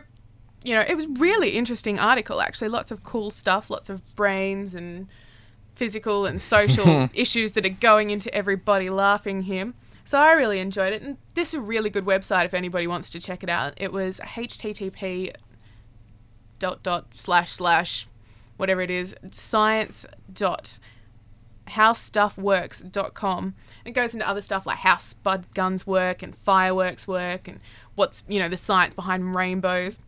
you 0.66 0.74
know, 0.74 0.80
it 0.80 0.96
was 0.96 1.06
really 1.06 1.50
interesting 1.50 1.96
article 1.98 2.40
actually. 2.40 2.68
Lots 2.68 2.90
of 2.90 3.04
cool 3.04 3.30
stuff, 3.30 3.70
lots 3.70 3.88
of 3.88 4.02
brains 4.16 4.74
and 4.74 5.06
physical 5.76 6.26
and 6.26 6.42
social 6.42 7.08
issues 7.14 7.52
that 7.52 7.64
are 7.64 7.68
going 7.68 8.10
into 8.10 8.34
everybody 8.34 8.90
laughing 8.90 9.42
him. 9.42 9.74
So 10.04 10.18
I 10.18 10.32
really 10.32 10.60
enjoyed 10.60 10.92
it, 10.92 11.02
and 11.02 11.18
this 11.34 11.48
is 11.48 11.54
a 11.54 11.60
really 11.60 11.90
good 11.90 12.04
website 12.04 12.44
if 12.44 12.54
anybody 12.54 12.86
wants 12.86 13.10
to 13.10 13.20
check 13.20 13.42
it 13.42 13.48
out. 13.48 13.74
It 13.76 13.92
was 13.92 14.20
http 14.20 15.32
dot 16.58 16.82
dot 16.82 17.06
slash 17.12 17.52
slash 17.52 18.06
whatever 18.56 18.80
it 18.80 18.90
is 18.90 19.14
science 19.30 20.06
dot 20.32 20.78
howstuffworks.com 21.68 23.54
it 23.84 23.90
goes 23.90 24.14
into 24.14 24.26
other 24.26 24.40
stuff 24.40 24.64
like 24.66 24.78
how 24.78 24.96
spud 24.96 25.44
guns 25.52 25.86
work 25.86 26.22
and 26.22 26.34
fireworks 26.34 27.06
work 27.06 27.46
and 27.46 27.60
what's 27.94 28.22
you 28.26 28.38
know 28.38 28.48
the 28.48 28.56
science 28.56 28.94
behind 28.94 29.34
rainbows 29.34 29.98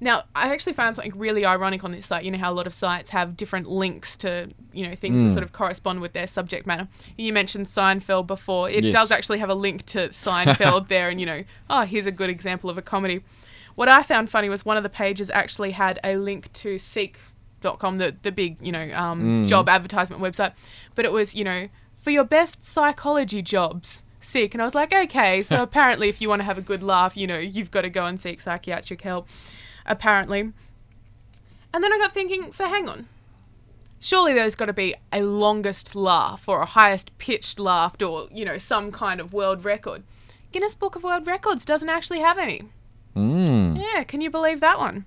now 0.00 0.22
i 0.34 0.52
actually 0.52 0.72
found 0.74 0.94
something 0.96 1.16
really 1.18 1.44
ironic 1.44 1.82
on 1.84 1.90
this 1.92 2.06
site. 2.06 2.24
You 2.24 2.30
know 2.30 2.38
how 2.38 2.52
a 2.52 2.54
lot 2.54 2.66
of 2.66 2.74
sites 2.74 3.10
have 3.10 3.36
different 3.36 3.68
links 3.68 4.16
to 4.18 4.50
you 4.72 4.86
know 4.86 4.94
things 4.94 5.22
that 5.22 5.32
sort 5.32 5.42
of 5.42 5.52
correspond 5.52 6.00
with 6.00 6.12
their 6.12 6.26
subject 6.26 6.66
matter. 6.66 6.86
You 7.16 7.32
mentioned 7.32 7.66
seinfeld 7.66 8.26
before. 8.26 8.70
It 8.70 8.84
Yes. 8.84 8.92
does 8.92 9.10
actually 9.10 9.38
have 9.38 9.48
a 9.50 9.54
link 9.54 9.84
to 9.86 10.08
seinfeld 10.10 10.88
there 10.94 11.08
and 11.08 11.18
you 11.20 11.26
know 11.26 11.42
oh 11.68 11.82
here's 11.82 12.06
a 12.06 12.12
good 12.12 12.30
example 12.30 12.70
of 12.70 12.78
a 12.78 12.82
comedy. 12.82 13.22
What 13.74 13.88
i 13.88 14.02
found 14.02 14.30
funny 14.30 14.48
was 14.48 14.64
one 14.64 14.76
of 14.76 14.82
the 14.82 14.88
pages 14.90 15.30
actually 15.30 15.70
had 15.72 15.98
a 16.04 16.16
link 16.16 16.52
to 16.54 16.78
seek.com 16.78 17.96
the, 17.98 18.16
the 18.22 18.32
big 18.32 18.56
you 18.60 18.72
know 18.72 18.90
um, 18.92 19.46
job 19.46 19.68
advertisement 19.68 20.22
website. 20.22 20.52
But 20.94 21.04
it 21.04 21.12
was 21.12 21.34
you 21.34 21.44
know 21.44 21.68
for 21.96 22.10
your 22.10 22.24
best 22.24 22.62
psychology 22.62 23.42
jobs 23.42 24.04
seek. 24.20 24.54
And 24.54 24.60
i 24.60 24.64
was 24.64 24.74
like 24.74 24.92
okay 24.92 25.42
so 25.42 25.62
apparently 25.68 26.08
if 26.08 26.20
you 26.20 26.28
want 26.28 26.40
to 26.40 26.44
have 26.44 26.58
a 26.58 26.62
good 26.62 26.82
laugh 26.82 27.16
you 27.16 27.26
know 27.26 27.38
you've 27.38 27.70
got 27.70 27.82
to 27.82 27.90
go 27.90 28.04
and 28.04 28.20
seek 28.20 28.40
psychiatric 28.40 29.00
help 29.02 29.28
apparently 29.88 30.40
and 31.72 31.84
then 31.84 31.92
i 31.92 31.98
got 31.98 32.14
thinking 32.14 32.52
so 32.52 32.66
hang 32.68 32.88
on 32.88 33.08
surely 34.00 34.32
there's 34.32 34.54
got 34.54 34.66
to 34.66 34.72
be 34.72 34.94
a 35.12 35.22
longest 35.22 35.96
laugh 35.96 36.44
or 36.46 36.60
a 36.60 36.66
highest 36.66 37.16
pitched 37.18 37.58
laugh 37.58 38.00
or 38.00 38.28
you 38.32 38.44
know 38.44 38.58
some 38.58 38.92
kind 38.92 39.20
of 39.20 39.32
world 39.32 39.64
record 39.64 40.02
guinness 40.52 40.74
book 40.74 40.94
of 40.94 41.02
world 41.02 41.26
records 41.26 41.64
doesn't 41.64 41.88
actually 41.88 42.20
have 42.20 42.38
any 42.38 42.62
Mm. 43.16 43.82
yeah, 43.82 44.04
can 44.04 44.20
you 44.20 44.30
believe 44.30 44.60
that 44.60 44.78
one? 44.78 45.04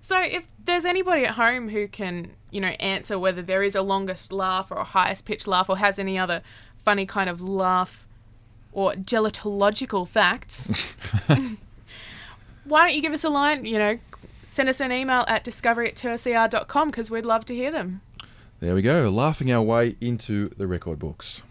So 0.00 0.18
if 0.18 0.46
there's 0.64 0.86
anybody 0.86 1.26
at 1.26 1.32
home 1.32 1.68
who 1.68 1.88
can, 1.88 2.30
you 2.50 2.60
know, 2.60 2.68
answer 2.68 3.18
whether 3.18 3.42
there 3.42 3.62
is 3.62 3.74
a 3.74 3.82
longest 3.82 4.32
laugh 4.32 4.70
or 4.70 4.78
a 4.78 4.84
highest 4.84 5.26
pitched 5.26 5.46
laugh 5.46 5.68
or 5.68 5.76
has 5.76 5.98
any 5.98 6.18
other 6.18 6.40
funny 6.78 7.04
kind 7.04 7.28
of 7.28 7.42
laugh 7.42 8.06
or 8.72 8.92
gelotological 8.94 10.08
facts, 10.08 10.70
why 12.64 12.80
don't 12.86 12.94
you 12.94 13.02
give 13.02 13.12
us 13.12 13.24
a 13.24 13.28
line, 13.28 13.66
you 13.66 13.78
know, 13.78 13.98
send 14.42 14.68
us 14.68 14.80
an 14.80 14.92
email 14.92 15.24
at 15.28 15.44
discovery 15.44 15.88
at 15.88 15.96
2ser.com 15.96 16.90
because 16.90 17.10
we'd 17.10 17.24
love 17.24 17.44
to 17.46 17.54
hear 17.54 17.70
them. 17.70 18.00
There 18.60 18.74
we 18.74 18.82
go, 18.82 19.08
laughing 19.08 19.50
our 19.50 19.62
way 19.62 19.96
into 20.00 20.50
the 20.56 20.66
record 20.66 20.98
books. 20.98 21.42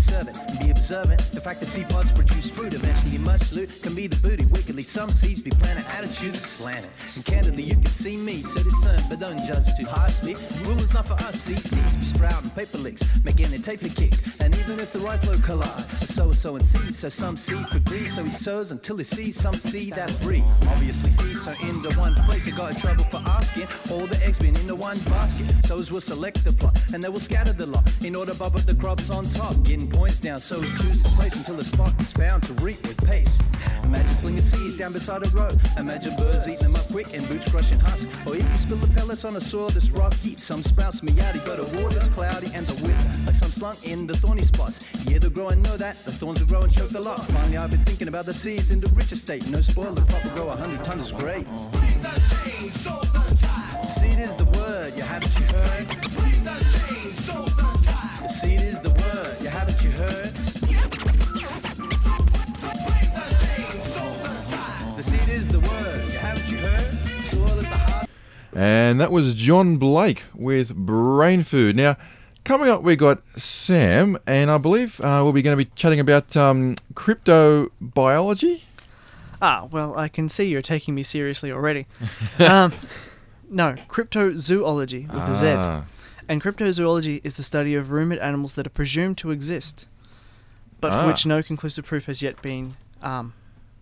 As 0.00 0.14
a 0.14 0.20
duty 0.20 0.34
servant. 0.34 0.38
And 0.50 0.58
be 0.58 0.70
observant. 0.70 1.20
The 1.32 1.40
fact 1.40 1.60
that 1.60 1.66
seed 1.66 1.88
pods 1.88 2.12
produce 2.12 2.50
fruit, 2.50 2.74
eventually 2.74 3.12
you 3.12 3.18
must 3.18 3.52
loot 3.52 3.70
can 3.82 3.94
be 3.94 4.06
the 4.06 4.16
booty. 4.16 4.46
Wickedly, 4.46 4.82
some 4.82 5.10
seeds 5.10 5.40
be 5.40 5.50
planted, 5.50 5.84
attitudes 5.96 6.40
slanted. 6.40 6.90
And 7.16 7.24
candidly, 7.24 7.62
you 7.64 7.74
can 7.74 7.86
see 7.86 8.16
me, 8.16 8.42
so 8.42 8.62
discern, 8.62 9.00
but 9.08 9.20
don't 9.20 9.38
judge 9.44 9.66
too 9.78 9.86
harshly. 9.86 10.34
Rule 10.66 10.80
is 10.80 10.94
not 10.94 11.06
for 11.06 11.14
us, 11.14 11.40
see 11.40 11.54
seeds 11.54 11.96
be 11.96 12.04
sprouting, 12.04 12.50
paper 12.50 12.78
licks, 12.78 13.24
making 13.24 13.52
it 13.52 13.62
tape 13.62 13.80
for 13.80 13.88
kicks. 13.88 14.40
And 14.40 14.56
even 14.56 14.78
if 14.80 14.92
the 14.92 15.00
right 15.00 15.20
flow 15.20 15.36
collide, 15.44 15.78
a 15.78 15.90
sower 15.90 16.34
sowing 16.34 16.62
seeds, 16.62 16.98
so 16.98 17.08
some 17.08 17.36
seed 17.36 17.64
could 17.68 17.84
greed, 17.84 18.08
so 18.08 18.24
he 18.24 18.30
sows 18.30 18.72
until 18.72 18.96
he 18.96 19.04
sees 19.04 19.36
some 19.36 19.54
seed 19.54 19.94
that 19.94 20.10
breed. 20.20 20.44
Obviously, 20.68 21.10
seeds 21.10 21.44
so 21.44 21.52
in 21.68 21.82
the 21.82 21.92
one 21.94 22.14
place, 22.26 22.46
you 22.46 22.54
got 22.56 22.76
trouble 22.78 23.04
for 23.04 23.18
asking. 23.28 23.68
All 23.92 24.06
the 24.06 24.20
eggs 24.24 24.38
been 24.38 24.56
in 24.56 24.66
the 24.66 24.74
one 24.74 24.98
basket. 25.10 25.46
Sows 25.64 25.90
will 25.90 26.00
select 26.00 26.44
the 26.44 26.52
plot, 26.52 26.78
and 26.92 27.02
they 27.02 27.08
will 27.08 27.20
scatter 27.20 27.52
the 27.52 27.66
lot 27.66 27.84
in 28.02 28.14
order 28.14 28.34
to 28.34 28.44
up 28.44 28.52
the 28.52 28.74
crops 28.74 29.10
on 29.10 29.24
top. 29.24 29.54
Getting 29.64 29.89
points 29.90 30.20
down, 30.20 30.38
sows 30.38 30.68
choose 30.80 31.00
the 31.00 31.08
place 31.10 31.36
until 31.36 31.56
the 31.56 31.64
spot 31.64 31.92
is 32.00 32.12
found 32.12 32.42
to 32.44 32.52
reap 32.54 32.80
with 32.82 33.04
pace. 33.06 33.38
Imagine 33.82 34.14
slinging 34.14 34.42
seeds 34.42 34.78
down 34.78 34.92
beside 34.92 35.22
a 35.22 35.28
road. 35.30 35.58
Imagine 35.76 36.14
birds 36.16 36.48
eating 36.48 36.72
them 36.72 36.76
up 36.76 36.86
quick 36.88 37.06
and 37.14 37.26
boots 37.28 37.50
crushing 37.50 37.78
husk. 37.80 38.06
Or 38.26 38.36
if 38.36 38.48
you 38.48 38.56
spill 38.56 38.76
the 38.76 38.88
pellets 38.94 39.24
on 39.24 39.34
a 39.36 39.40
soil 39.40 39.70
that's 39.70 39.90
rocky, 39.90 40.36
some 40.36 40.62
sprouts 40.62 41.00
meowdy, 41.00 41.44
but 41.44 41.56
the 41.56 41.82
water's 41.82 42.08
cloudy 42.08 42.50
and 42.54 42.64
the 42.66 42.86
whip 42.86 42.96
like 43.26 43.34
some 43.34 43.50
slunk 43.50 43.86
in 43.86 44.06
the 44.06 44.16
thorny 44.16 44.42
spots. 44.42 44.88
Yeah, 45.06 45.18
the 45.18 45.30
grow 45.30 45.48
and 45.48 45.62
know 45.62 45.76
that 45.76 45.94
the 45.94 46.12
thorns 46.12 46.40
will 46.40 46.46
grow 46.46 46.62
and 46.62 46.72
choke 46.72 46.90
the 46.90 47.00
lot. 47.00 47.18
Finally, 47.28 47.56
I've 47.56 47.70
been 47.70 47.84
thinking 47.84 48.08
about 48.08 48.26
the 48.26 48.34
seeds 48.34 48.70
in 48.70 48.80
the 48.80 48.88
richer 48.88 49.16
state. 49.16 49.48
No 49.48 49.60
spoil, 49.60 49.92
the 49.92 50.02
crop 50.02 50.24
will 50.24 50.32
grow 50.32 50.48
a 50.50 50.56
hundred 50.56 50.84
times 50.84 51.12
great. 51.12 51.48
Is 51.50 51.68
the 51.70 51.78
you 51.78 51.84
heard? 52.02 52.20
The 53.80 53.86
seed 53.86 54.18
is 54.18 54.36
the 54.36 54.44
word, 54.44 54.92
you 54.96 55.02
haven't 55.02 55.34
you 55.38 55.46
heard? 55.46 55.86
The 58.22 58.28
seed 58.28 58.60
is 58.60 58.80
the 58.80 58.90
word, 58.90 58.99
the 58.99 58.99
And 68.60 69.00
that 69.00 69.10
was 69.10 69.32
John 69.34 69.78
Blake 69.78 70.24
with 70.34 70.74
Brain 70.74 71.44
Food. 71.44 71.76
Now, 71.76 71.96
coming 72.44 72.68
up, 72.68 72.82
we 72.82 72.94
got 72.94 73.22
Sam, 73.34 74.18
and 74.26 74.50
I 74.50 74.58
believe 74.58 75.00
uh, 75.00 75.20
we'll 75.22 75.32
be 75.32 75.40
going 75.40 75.56
to 75.56 75.64
be 75.64 75.70
chatting 75.76 75.98
about 75.98 76.36
um, 76.36 76.74
crypto 76.94 77.70
biology. 77.80 78.64
Ah, 79.40 79.66
well, 79.70 79.96
I 79.96 80.08
can 80.08 80.28
see 80.28 80.44
you're 80.44 80.60
taking 80.60 80.94
me 80.94 81.02
seriously 81.02 81.50
already. 81.50 81.86
um, 82.38 82.74
no, 83.48 83.76
cryptozoology 83.88 85.06
with 85.10 85.22
a 85.22 85.34
Z. 85.34 85.46
Ah. 85.56 85.84
And 86.28 86.42
cryptozoology 86.42 87.22
is 87.24 87.34
the 87.34 87.42
study 87.42 87.74
of 87.74 87.90
rumored 87.90 88.18
animals 88.18 88.56
that 88.56 88.66
are 88.66 88.70
presumed 88.70 89.16
to 89.18 89.30
exist, 89.30 89.86
but 90.80 90.92
Ah. 90.92 91.02
for 91.02 91.06
which 91.08 91.26
no 91.26 91.42
conclusive 91.42 91.84
proof 91.84 92.06
has 92.06 92.22
yet 92.22 92.40
been 92.42 92.76
um, 93.02 93.32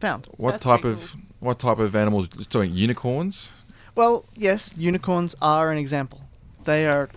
found. 0.00 0.26
What 0.36 0.52
That's 0.52 0.62
type 0.62 0.80
pretty 0.82 1.00
of 1.00 1.14
what 1.40 1.58
type 1.58 1.78
of 1.78 1.94
animals? 1.94 2.28
Doing 2.28 2.72
unicorns? 2.74 3.50
Well, 3.94 4.24
yes, 4.36 4.74
unicorns 4.76 5.34
are 5.42 5.70
an 5.72 5.78
example. 5.78 6.20
They 6.64 6.86
are 6.86 7.08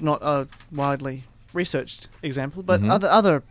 not 0.00 0.20
a 0.22 0.48
widely 0.72 1.24
researched 1.52 2.08
example, 2.22 2.62
but 2.62 2.80
Mhm. 2.80 2.90
other 2.90 3.08
other 3.08 3.42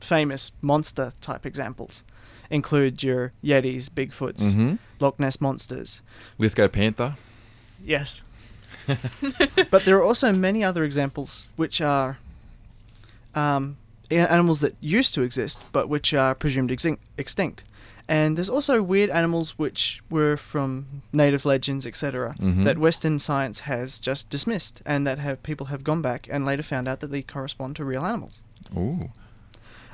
famous 0.00 0.52
monster 0.62 1.12
type 1.20 1.44
examples 1.46 2.04
include 2.50 3.02
your 3.02 3.32
Yetis, 3.42 3.88
Bigfoots, 3.90 4.54
Mhm. 4.54 4.78
Loch 5.00 5.18
Ness 5.18 5.40
monsters. 5.40 6.00
Lithgow 6.38 6.68
panther. 6.68 7.16
Yes. 7.84 8.24
but 9.70 9.84
there 9.84 9.96
are 9.98 10.02
also 10.04 10.32
many 10.32 10.62
other 10.64 10.84
examples 10.84 11.46
which 11.56 11.80
are 11.80 12.18
um, 13.34 13.76
a- 13.76 13.87
animals 14.10 14.60
that 14.60 14.74
used 14.80 15.14
to 15.14 15.22
exist 15.22 15.60
but 15.72 15.88
which 15.88 16.14
are 16.14 16.34
presumed 16.34 16.70
exin- 16.70 16.98
extinct. 17.16 17.64
And 18.10 18.38
there's 18.38 18.48
also 18.48 18.80
weird 18.82 19.10
animals 19.10 19.58
which 19.58 20.00
were 20.08 20.38
from 20.38 21.02
native 21.12 21.44
legends, 21.44 21.86
etc., 21.86 22.34
Mhm. 22.40 22.64
that 22.64 22.78
Western 22.78 23.18
science 23.18 23.60
has 23.60 23.98
just 23.98 24.30
dismissed, 24.30 24.80
and 24.86 25.06
that 25.06 25.18
have 25.18 25.42
people 25.42 25.66
have 25.66 25.84
gone 25.84 26.00
back 26.00 26.26
and 26.30 26.46
later 26.46 26.62
found 26.62 26.88
out 26.88 27.00
that 27.00 27.08
they 27.10 27.20
correspond 27.20 27.76
to 27.76 27.84
real 27.84 28.06
animals. 28.06 28.42
Ooh. 28.74 29.10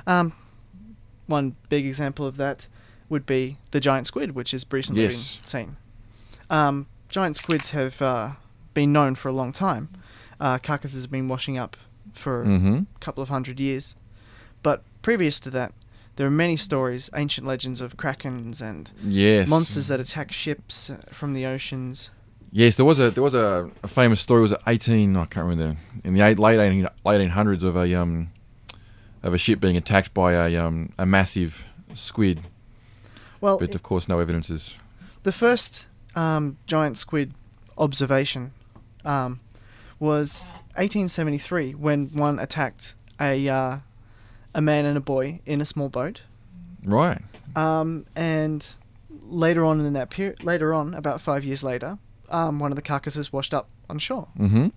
Um, 0.07 0.31
one 1.27 1.55
big 1.67 1.85
example 1.85 2.25
of 2.25 2.37
that 2.37 2.67
would 3.09 3.25
be 3.25 3.57
the 3.71 3.81
giant 3.81 4.07
squid, 4.07 4.31
which 4.33 4.51
has 4.51 4.65
recently 4.71 5.03
Yes. 5.03 5.35
been 5.35 5.45
seen. 5.45 5.77
Um, 6.49 6.87
giant 7.09 7.35
squids 7.35 7.71
have 7.71 8.01
uh, 8.01 8.31
been 8.73 8.93
known 8.93 9.15
for 9.15 9.27
a 9.27 9.33
long 9.33 9.51
time. 9.51 9.89
Uh, 10.39 10.57
carcasses 10.57 11.03
have 11.03 11.11
been 11.11 11.27
washing 11.27 11.57
up 11.57 11.75
for 12.13 12.45
Mm-hmm. 12.45 12.75
a 12.95 12.99
couple 12.99 13.21
of 13.21 13.27
hundred 13.29 13.59
years. 13.59 13.93
But 14.65 14.81
previous 15.03 15.39
to 15.41 15.51
that, 15.51 15.73
there 16.15 16.25
are 16.25 16.31
many 16.31 16.57
stories, 16.57 17.07
ancient 17.13 17.45
legends 17.45 17.81
of 17.81 17.97
krakens 17.97 18.63
and 18.63 18.89
Yes. 19.03 19.47
monsters 19.47 19.89
that 19.89 19.99
attack 19.99 20.31
ships 20.31 20.89
uh, 20.89 20.97
from 21.11 21.33
the 21.33 21.45
oceans. 21.45 22.09
Yes, 22.51 22.75
there 22.75 22.85
was 22.85 22.97
a 22.97 23.11
there 23.11 23.21
was 23.21 23.35
a, 23.35 23.69
a 23.83 23.87
famous 23.87 24.19
story. 24.21 24.39
It 24.39 24.49
was 24.49 24.53
eighteen. 24.65 25.15
I 25.17 25.25
can't 25.25 25.45
remember 25.45 25.77
in 26.03 26.15
the 26.15 26.21
eight, 26.21 26.39
late 26.39 26.59
eighteen 26.59 26.87
eighteen 27.05 27.29
hundreds 27.29 27.63
of 27.63 27.75
a 27.77 27.93
um 27.93 28.29
of 29.21 29.35
a 29.35 29.37
ship 29.37 29.59
being 29.59 29.77
attacked 29.77 30.15
by 30.15 30.31
a 30.33 30.55
um 30.57 30.91
a 30.97 31.05
massive 31.05 31.63
squid. 31.93 32.41
Well, 33.41 33.59
But 33.59 33.75
of 33.75 33.83
course, 33.83 34.07
no 34.07 34.17
evidence 34.19 34.49
is. 34.49 34.73
The 35.21 35.31
first 35.31 35.85
um, 36.15 36.57
giant 36.65 36.97
squid 36.97 37.33
observation 37.77 38.51
um, 39.03 39.41
was 39.99 40.41
1873 40.75 41.73
when 41.73 42.07
one 42.13 42.39
attacked 42.39 42.95
a 43.21 43.47
uh, 43.47 43.77
a 44.55 44.61
man 44.61 44.85
and 44.85 44.97
a 44.97 45.01
boy 45.01 45.41
in 45.45 45.61
a 45.61 45.65
small 45.65 45.89
boat. 45.89 46.21
Right. 46.83 47.21
Um, 47.55 48.05
and 48.15 48.65
later 49.21 49.63
on 49.65 49.81
in 49.81 49.93
that 49.93 50.09
period, 50.09 50.43
later 50.43 50.73
on, 50.73 50.95
about 50.95 51.21
five 51.21 51.43
years 51.43 51.63
later, 51.63 51.99
um, 52.29 52.57
one 52.59 52.71
of 52.71 52.75
the 52.75 52.81
carcasses 52.81 53.31
washed 53.31 53.53
up 53.53 53.69
on 53.89 53.99
shore. 53.99 54.27
Mm-hmm. 54.39 54.69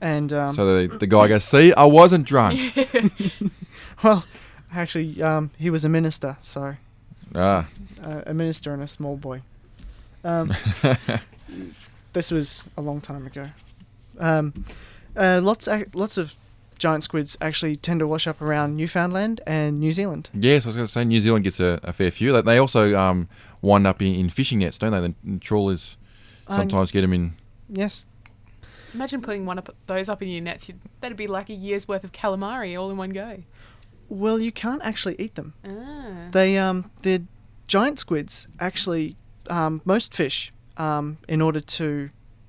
And 0.00 0.32
um, 0.32 0.54
so 0.54 0.86
the 0.86 0.98
the 0.98 1.06
guy 1.06 1.28
goes, 1.28 1.44
"See, 1.44 1.72
I 1.72 1.84
wasn't 1.84 2.26
drunk." 2.26 2.60
well, 4.04 4.26
actually, 4.72 5.22
um, 5.22 5.50
he 5.58 5.70
was 5.70 5.84
a 5.84 5.88
minister, 5.88 6.36
so 6.40 6.76
ah. 7.34 7.66
uh, 8.02 8.22
a 8.26 8.34
minister 8.34 8.74
and 8.74 8.82
a 8.82 8.88
small 8.88 9.16
boy. 9.16 9.40
Um, 10.22 10.52
this 12.12 12.30
was 12.30 12.64
a 12.76 12.82
long 12.82 13.00
time 13.00 13.26
ago. 13.26 13.48
Um, 14.18 14.52
uh, 15.16 15.40
lots, 15.42 15.68
ac- 15.68 15.90
lots 15.94 16.18
of 16.18 16.34
giant 16.84 17.02
squids 17.02 17.34
actually 17.40 17.76
tend 17.76 17.98
to 18.00 18.06
wash 18.06 18.26
up 18.26 18.42
around 18.42 18.76
Newfoundland 18.76 19.40
and 19.46 19.80
New 19.80 19.90
Zealand. 19.90 20.28
Yes, 20.34 20.66
I 20.66 20.68
was 20.68 20.76
going 20.76 20.86
to 20.86 20.92
say 20.92 21.02
New 21.02 21.18
Zealand 21.18 21.42
gets 21.44 21.58
a, 21.58 21.80
a 21.82 21.94
fair 21.94 22.10
few. 22.10 22.30
They, 22.34 22.42
they 22.42 22.58
also 22.58 22.94
um, 22.94 23.26
wind 23.62 23.86
up 23.86 24.02
in, 24.02 24.14
in 24.14 24.28
fishing 24.28 24.58
nets, 24.58 24.76
don't 24.76 24.92
they? 24.92 25.14
The 25.32 25.38
trawlers 25.38 25.96
Um, 26.46 26.56
sometimes 26.58 26.90
get 26.90 27.00
them 27.00 27.14
in. 27.14 27.36
Yes, 27.70 28.06
Imagine 28.92 29.22
putting 29.22 29.46
one 29.46 29.58
of 29.58 29.68
those 29.86 30.08
up 30.10 30.20
in 30.22 30.28
your 30.28 30.42
nets. 30.42 30.68
You'd, 30.68 30.78
that'd 31.00 31.16
be 31.16 31.26
like 31.26 31.48
a 31.48 31.54
year's 31.54 31.88
worth 31.88 32.04
of 32.04 32.12
calamari 32.12 32.78
all 32.78 32.90
in 32.90 32.96
one 32.98 33.10
go. 33.10 33.42
well, 34.10 34.38
you 34.38 34.52
can't 34.52 34.82
actually 34.84 35.16
eat 35.18 35.34
them. 35.36 35.54
Ah. 35.64 36.28
They, 36.32 36.58
um, 36.58 36.90
the 37.02 37.22
giant 37.66 37.98
squids 37.98 38.46
actually, 38.60 39.16
um, 39.48 39.80
most 39.86 40.12
fish, 40.14 40.52
um, 40.76 41.16
in 41.28 41.40
order 41.40 41.60
to 41.60 42.08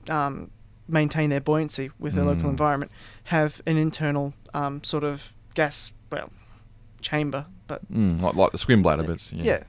um, 0.09 0.51
maintain 0.87 1.29
their 1.29 1.41
buoyancy 1.41 1.89
with 1.99 2.13
their 2.13 2.23
local 2.25 2.43
Mm. 2.45 2.49
environment, 2.51 2.91
have 3.25 3.61
an 3.65 3.77
internal 3.77 4.33
um, 4.53 4.83
sort 4.83 5.03
of 5.03 5.33
gas, 5.53 5.91
well, 6.11 6.29
chamber, 7.01 7.45
but 7.67 7.81
Mm, 7.91 8.21
like, 8.21 8.35
like 8.35 8.51
the 8.51 8.57
swim 8.57 8.81
bladder, 8.81 9.03
but 9.03 9.13
it's- 9.13 9.31
yeah, 9.33 9.63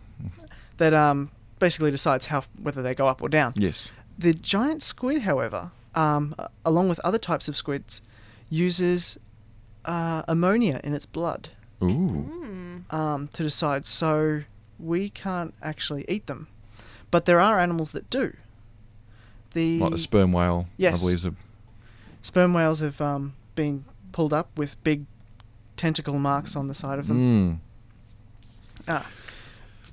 that 0.77 0.95
um, 0.95 1.31
basically 1.59 1.91
decides 1.91 2.27
how 2.27 2.45
whether 2.63 2.83
they 2.83 2.95
go 2.95 3.07
up 3.09 3.23
or 3.23 3.29
down. 3.29 3.53
Yes. 3.57 3.89
The 4.19 4.33
giant 4.35 4.83
squid, 4.83 5.23
however, 5.23 5.71
um, 5.95 6.35
along 6.65 6.89
with 6.89 7.01
other 7.01 7.19
types 7.19 7.49
of 7.49 7.57
squids, 7.57 8.01
uses 8.49 9.19
uh, 9.85 10.23
ammonia 10.29 10.81
in 10.85 10.95
its 10.95 11.07
blood 11.07 11.49
Ooh. 11.83 12.85
um, 12.91 13.29
to 13.33 13.43
decide. 13.43 13.87
So 13.87 14.43
we 14.79 15.11
can't 15.11 15.55
actually 15.63 16.05
eat 16.09 16.27
them, 16.27 16.49
but 17.11 17.25
there 17.25 17.41
are 17.41 17.59
animals 17.59 17.93
that 17.93 18.09
do. 18.11 18.35
The, 19.57 19.79
Like 19.79 19.93
the 19.93 19.99
sperm 19.99 20.33
whale, 20.33 20.67
Yes. 20.77 20.95
I 20.95 21.03
believe. 21.03 21.17
Is 21.17 21.25
a, 21.25 21.35
sperm 22.21 22.53
whales 22.53 22.81
have 22.81 23.01
um, 23.01 23.33
been 23.55 23.87
pulled 24.13 24.35
up 24.35 24.49
with 24.55 24.77
big 24.85 25.07
tentacle 25.79 26.19
marks 26.19 26.55
on 26.55 26.69
the 26.69 26.75
side 26.75 26.99
of 26.99 27.07
them. 27.09 27.19
mm. 27.19 27.59
Ah. 28.87 29.07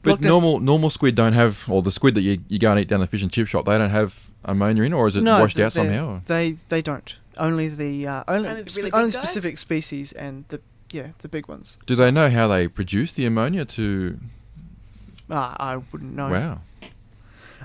But 0.02 0.19
Loch 0.19 0.21
normal 0.21 0.60
normal 0.60 0.89
squid 0.89 1.15
don't 1.15 1.32
have, 1.32 1.63
or 1.69 1.82
the 1.82 1.93
squid 1.93 2.13
that 2.15 2.21
you, 2.23 2.39
you 2.49 2.60
go 2.60 2.71
and 2.71 2.80
eat 2.82 2.89
down 2.89 2.99
the 2.99 3.08
fish 3.08 3.21
and 3.21 3.32
chip 3.32 3.47
shop, 3.47 3.63
they 3.63 3.78
don't 3.78 3.89
have 3.89 4.30
ammonia 4.43 4.84
in, 4.84 4.91
or 4.91 5.08
is 5.08 5.15
it 5.15 5.21
no, 5.23 5.39
washed 5.39 5.58
out 5.60 5.71
somehow? 5.71 6.15
or- 6.15 6.21
They 6.26 6.58
they 6.67 6.82
don't. 6.82 7.15
Only 7.38 7.69
the 7.69 8.06
uh, 8.06 8.23
only 8.28 8.49
Only 8.49 8.63
the 8.63 8.69
spe- 8.69 8.78
really 8.78 8.91
only 8.91 9.12
specific 9.12 9.58
species 9.58 10.12
and 10.12 10.43
the 10.49 10.60
yeah 10.91 11.08
the 11.19 11.30
big 11.30 11.47
ones. 11.47 11.78
Do 11.86 11.95
they 11.95 12.12
know 12.12 12.30
how 12.30 12.49
they 12.49 12.67
produce 12.67 13.13
the 13.13 13.26
ammonia 13.26 13.63
to? 13.63 14.19
Ah, 15.30 15.56
I 15.58 15.78
wouldn't 15.78 16.13
know. 16.13 16.30
Wow. 16.30 16.60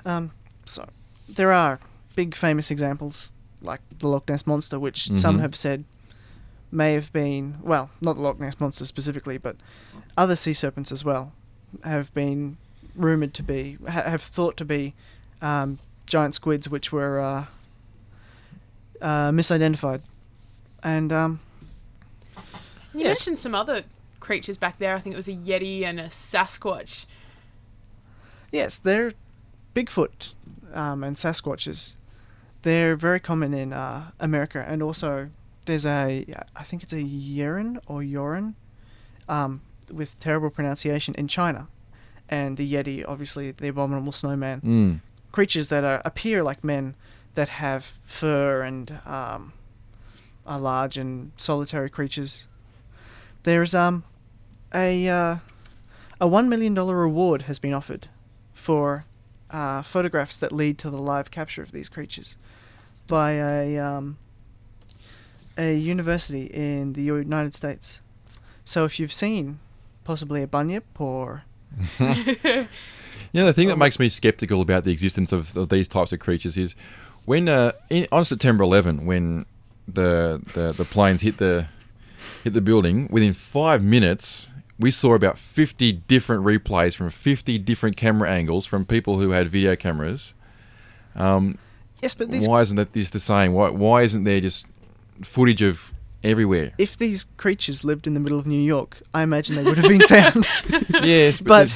Um, 0.05 0.31
so 0.65 0.87
there 1.27 1.51
are 1.51 1.79
big 2.19 2.35
famous 2.35 2.69
examples 2.69 3.31
like 3.61 3.79
the 3.99 4.05
Loch 4.07 4.27
Ness 4.27 4.45
monster, 4.45 4.77
which 4.77 5.07
some 5.17 5.37
Mhm. 5.37 5.41
have 5.41 5.55
said 5.55 5.85
may 6.69 6.91
have 6.93 7.13
been 7.13 7.57
well, 7.61 7.89
not 8.01 8.15
the 8.17 8.21
Loch 8.21 8.37
Ness 8.41 8.59
monster 8.59 8.83
specifically, 8.83 9.37
but 9.37 9.55
other 10.17 10.35
sea 10.35 10.51
serpents 10.53 10.91
as 10.91 11.05
well 11.05 11.31
have 11.85 12.13
been 12.13 12.57
rumored 12.93 13.33
to 13.35 13.41
be 13.43 13.77
ha- 13.87 14.09
have 14.13 14.21
thought 14.21 14.57
to 14.57 14.65
be 14.65 14.93
um, 15.41 15.79
giant 16.07 16.35
squids, 16.35 16.67
which 16.67 16.91
were 16.91 17.21
uh, 17.21 17.45
uh, 19.01 19.31
misidentified, 19.31 20.01
and 20.83 21.13
um, 21.13 21.39
You 22.93 23.01
Yes. 23.01 23.19
mentioned 23.19 23.39
some 23.39 23.55
other 23.55 23.83
creatures 24.19 24.57
back 24.57 24.77
there. 24.79 24.93
I 24.95 24.99
think 24.99 25.13
it 25.13 25.17
was 25.17 25.29
a 25.29 25.33
yeti 25.49 25.83
and 25.85 25.99
a 26.01 26.07
sasquatch. 26.09 27.05
Yes, 28.51 28.77
they're 28.77 29.13
Bigfoot 29.75 30.33
um, 30.73 31.03
and 31.03 31.15
Sasquatches. 31.15 31.95
They're 32.63 32.95
very 32.95 33.19
common 33.19 33.53
in 33.53 33.71
uh, 33.73 34.11
America, 34.19 34.63
and 34.67 34.83
also 34.83 35.29
there's 35.65 35.85
a 35.85 36.25
I 36.55 36.63
think 36.63 36.83
it's 36.83 36.93
a 36.93 36.97
Yeren 37.03 37.79
or 37.87 38.01
Yoren, 38.01 38.55
um, 39.29 39.61
with 39.91 40.19
terrible 40.19 40.49
pronunciation 40.49 41.15
in 41.15 41.27
China, 41.27 41.67
and 42.27 42.57
the 42.57 42.69
Yeti, 42.73 43.03
obviously 43.07 43.51
the 43.51 43.69
abominable 43.69 44.11
snowman, 44.11 44.61
Mm. 44.61 44.99
creatures 45.31 45.69
that 45.69 45.83
are, 45.83 46.01
appear 46.05 46.43
like 46.43 46.63
men, 46.63 46.95
that 47.35 47.49
have 47.49 47.93
fur 48.05 48.61
and 48.61 48.99
um, 49.05 49.53
are 50.45 50.59
large 50.59 50.97
and 50.97 51.31
solitary 51.37 51.89
creatures. 51.89 52.45
There's 53.43 53.73
um 53.73 54.03
a 54.73 55.07
uh, 55.07 55.37
a 56.19 56.27
one 56.27 56.49
million 56.49 56.73
dollar 56.73 56.95
reward 56.97 57.43
has 57.43 57.57
been 57.59 57.73
offered 57.73 58.09
for 58.53 59.05
uh, 59.51 59.81
photographs 59.81 60.37
that 60.37 60.51
lead 60.51 60.77
to 60.79 60.89
the 60.89 61.01
live 61.01 61.31
capture 61.31 61.61
of 61.61 61.71
these 61.71 61.89
creatures 61.89 62.37
by 63.07 63.33
a 63.33 63.77
um, 63.77 64.17
a 65.57 65.75
university 65.75 66.45
in 66.45 66.93
the 66.93 67.01
United 67.01 67.53
States. 67.53 67.99
So 68.63 68.85
if 68.85 68.99
you've 68.99 69.13
seen 69.13 69.59
possibly 70.03 70.41
a 70.41 70.47
bunyip 70.47 70.99
or 70.99 71.43
know, 73.33 73.45
the 73.45 73.53
thing 73.53 73.67
that 73.67 73.77
makes 73.77 73.99
me 73.99 74.09
skeptical 74.09 74.61
about 74.61 74.83
the 74.83 74.91
existence 74.91 75.31
of, 75.31 75.55
of 75.55 75.69
these 75.69 75.87
types 75.87 76.11
of 76.11 76.19
creatures 76.19 76.57
is 76.57 76.75
when 77.25 77.47
uh, 77.47 77.73
in, 77.89 78.07
on 78.11 78.25
September 78.25 78.63
11, 78.63 79.05
when 79.05 79.45
the, 79.87 80.41
the 80.53 80.71
the 80.71 80.85
planes 80.85 81.21
hit 81.21 81.37
the 81.37 81.67
hit 82.43 82.53
the 82.53 82.61
building, 82.61 83.07
within 83.11 83.33
five 83.33 83.83
minutes 83.83 84.47
we 84.79 84.91
saw 84.91 85.13
about 85.13 85.37
50 85.37 85.91
different 85.91 86.43
replays 86.45 86.95
from 86.95 87.09
50 87.09 87.57
different 87.59 87.97
camera 87.97 88.29
angles 88.29 88.65
from 88.65 88.85
people 88.85 89.19
who 89.19 89.31
had 89.31 89.49
video 89.49 89.75
cameras. 89.75 90.33
Um, 91.15 91.57
yes, 92.01 92.13
but 92.13 92.31
these 92.31 92.47
why 92.47 92.61
isn't 92.61 92.75
that 92.77 92.93
this 92.93 93.09
the 93.09 93.19
same? 93.19 93.53
Why 93.53 93.69
why 93.69 94.03
isn't 94.03 94.23
there 94.23 94.39
just 94.39 94.65
footage 95.21 95.61
of 95.61 95.93
everywhere? 96.23 96.71
if 96.77 96.97
these 96.97 97.25
creatures 97.37 97.83
lived 97.83 98.07
in 98.07 98.13
the 98.13 98.19
middle 98.19 98.39
of 98.39 98.45
New 98.47 98.61
York, 98.61 99.01
I 99.13 99.23
imagine 99.23 99.55
they 99.55 99.63
would 99.63 99.77
have 99.77 99.89
been 99.89 100.07
found. 100.07 100.47
Yes, 101.03 101.39
but, 101.41 101.73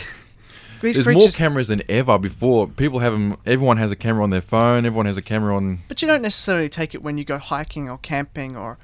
but 0.81 0.93
there's 0.93 1.07
more 1.07 1.29
cameras 1.29 1.67
than 1.69 1.81
ever 1.89 2.17
before. 2.17 2.67
People 2.67 2.99
have 2.99 3.13
them. 3.13 3.37
Everyone 3.45 3.77
has 3.77 3.91
a 3.91 3.95
camera 3.95 4.23
on 4.23 4.29
their 4.31 4.41
phone. 4.41 4.85
Everyone 4.85 5.05
has 5.05 5.17
a 5.17 5.21
camera 5.21 5.55
on. 5.55 5.79
but 5.87 6.01
you 6.01 6.07
don't 6.07 6.21
necessarily 6.21 6.69
take 6.69 6.93
it 6.93 7.01
when 7.01 7.17
you 7.17 7.23
go 7.25 7.37
hiking 7.37 7.89
or 7.89 7.97
camping 7.99 8.55
or, 8.57 8.77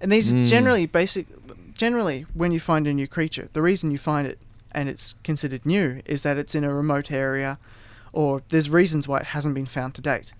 and 0.00 0.10
these 0.12 0.34
Mm. 0.34 0.46
generally 0.46 0.86
basic, 0.86 1.26
generally 1.76 2.26
when 2.34 2.52
you 2.52 2.60
find 2.60 2.86
a 2.86 2.94
new 2.94 3.06
creature, 3.06 3.48
the 3.52 3.62
reason 3.62 3.90
you 3.90 3.98
find 3.98 4.26
it 4.26 4.38
and 4.72 4.88
it's 4.88 5.14
considered 5.24 5.64
new 5.64 6.02
is 6.04 6.22
that 6.22 6.36
it's 6.36 6.54
in 6.54 6.64
a 6.64 6.74
remote 6.74 7.10
area, 7.10 7.58
or 8.12 8.42
there's 8.50 8.68
reasons 8.68 9.08
why 9.08 9.18
it 9.18 9.26
hasn't 9.26 9.54
been 9.54 9.66
found 9.66 9.94
to 9.94 10.02
date. 10.02 10.32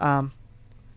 Um, 0.00 0.32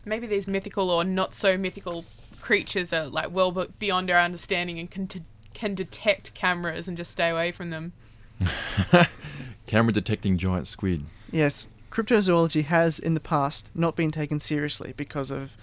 Maybe 0.06 0.26
these 0.26 0.48
mythical 0.48 0.90
or 0.90 1.04
not 1.04 1.34
so 1.34 1.58
mythical 1.58 2.06
creatures 2.42 2.94
are 2.94 3.08
like 3.08 3.32
well 3.32 3.52
beyond 3.78 4.10
our 4.10 4.20
understanding 4.20 4.80
and 4.80 4.90
can 4.90 5.08
t- 5.08 5.24
can 5.54 5.76
detect 5.76 6.34
cameras 6.34 6.88
and 6.88 6.96
just 6.96 7.12
stay 7.12 7.30
away 7.30 7.52
from 7.52 7.72
them. 7.72 7.94
Camera 9.68 9.92
detecting 9.92 10.38
giant 10.38 10.68
squid. 10.68 11.04
Yes, 11.32 11.68
cryptozoology 11.92 12.64
has 12.64 13.00
in 13.00 13.16
the 13.16 13.20
past 13.20 13.70
not 13.76 13.96
been 13.96 14.12
taken 14.12 14.40
seriously 14.40 14.94
because 14.96 15.30
of 15.30 15.58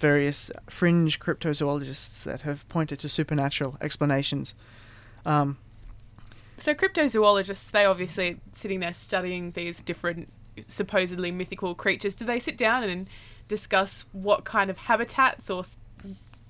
various 0.00 0.50
fringe 0.68 1.20
cryptozoologists 1.20 2.24
that 2.24 2.40
have 2.42 2.68
pointed 2.68 2.98
to 3.00 3.08
supernatural 3.08 3.76
explanations. 3.80 4.54
Um, 5.24 5.58
So 6.56 6.74
cryptozoologists, 6.74 7.70
they 7.70 7.84
obviously 7.84 8.38
sitting 8.52 8.80
there 8.80 8.94
studying 8.94 9.52
these 9.52 9.80
different 9.82 10.28
supposedly 10.66 11.30
mythical 11.30 11.74
creatures. 11.74 12.14
Do 12.14 12.24
they 12.24 12.38
sit 12.38 12.56
down 12.56 12.82
and 12.84 13.08
discuss 13.48 14.04
what 14.12 14.44
kind 14.44 14.70
of 14.70 14.78
habitats 14.78 15.48
or, 15.50 15.64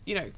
you 0.05 0.15
know, 0.15 0.31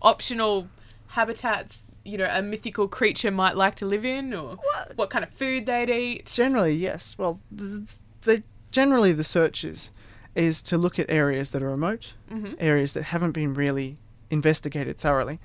optional 0.00 0.68
habitats, 1.08 1.84
you 2.04 2.16
know, 2.16 2.28
a 2.30 2.42
mythical 2.42 2.88
creature 2.88 3.30
might 3.30 3.56
like 3.56 3.74
to 3.76 3.86
live 3.86 4.04
in, 4.04 4.32
or 4.32 4.58
what 4.96 5.10
kind 5.10 5.24
of 5.24 5.30
food 5.30 5.66
they'd 5.66 5.90
eat? 5.90 6.26
generally, 6.26 6.74
yes. 6.74 7.16
Well, 7.18 7.40
the, 7.50 7.86
the 8.22 8.42
generally 8.72 9.12
the 9.12 9.24
search 9.24 9.64
is, 9.64 9.90
is 10.38 10.62
to 10.62 10.78
look 10.78 10.98
at 10.98 11.06
areas 11.10 11.50
that 11.50 11.62
are 11.62 11.68
remote, 11.70 12.14
Mhm. 12.30 12.54
areas 12.60 12.92
that 12.92 13.02
haven't 13.14 13.32
been 13.32 13.52
really 13.54 13.96
investigated 14.30 14.96
thoroughly, 14.98 15.38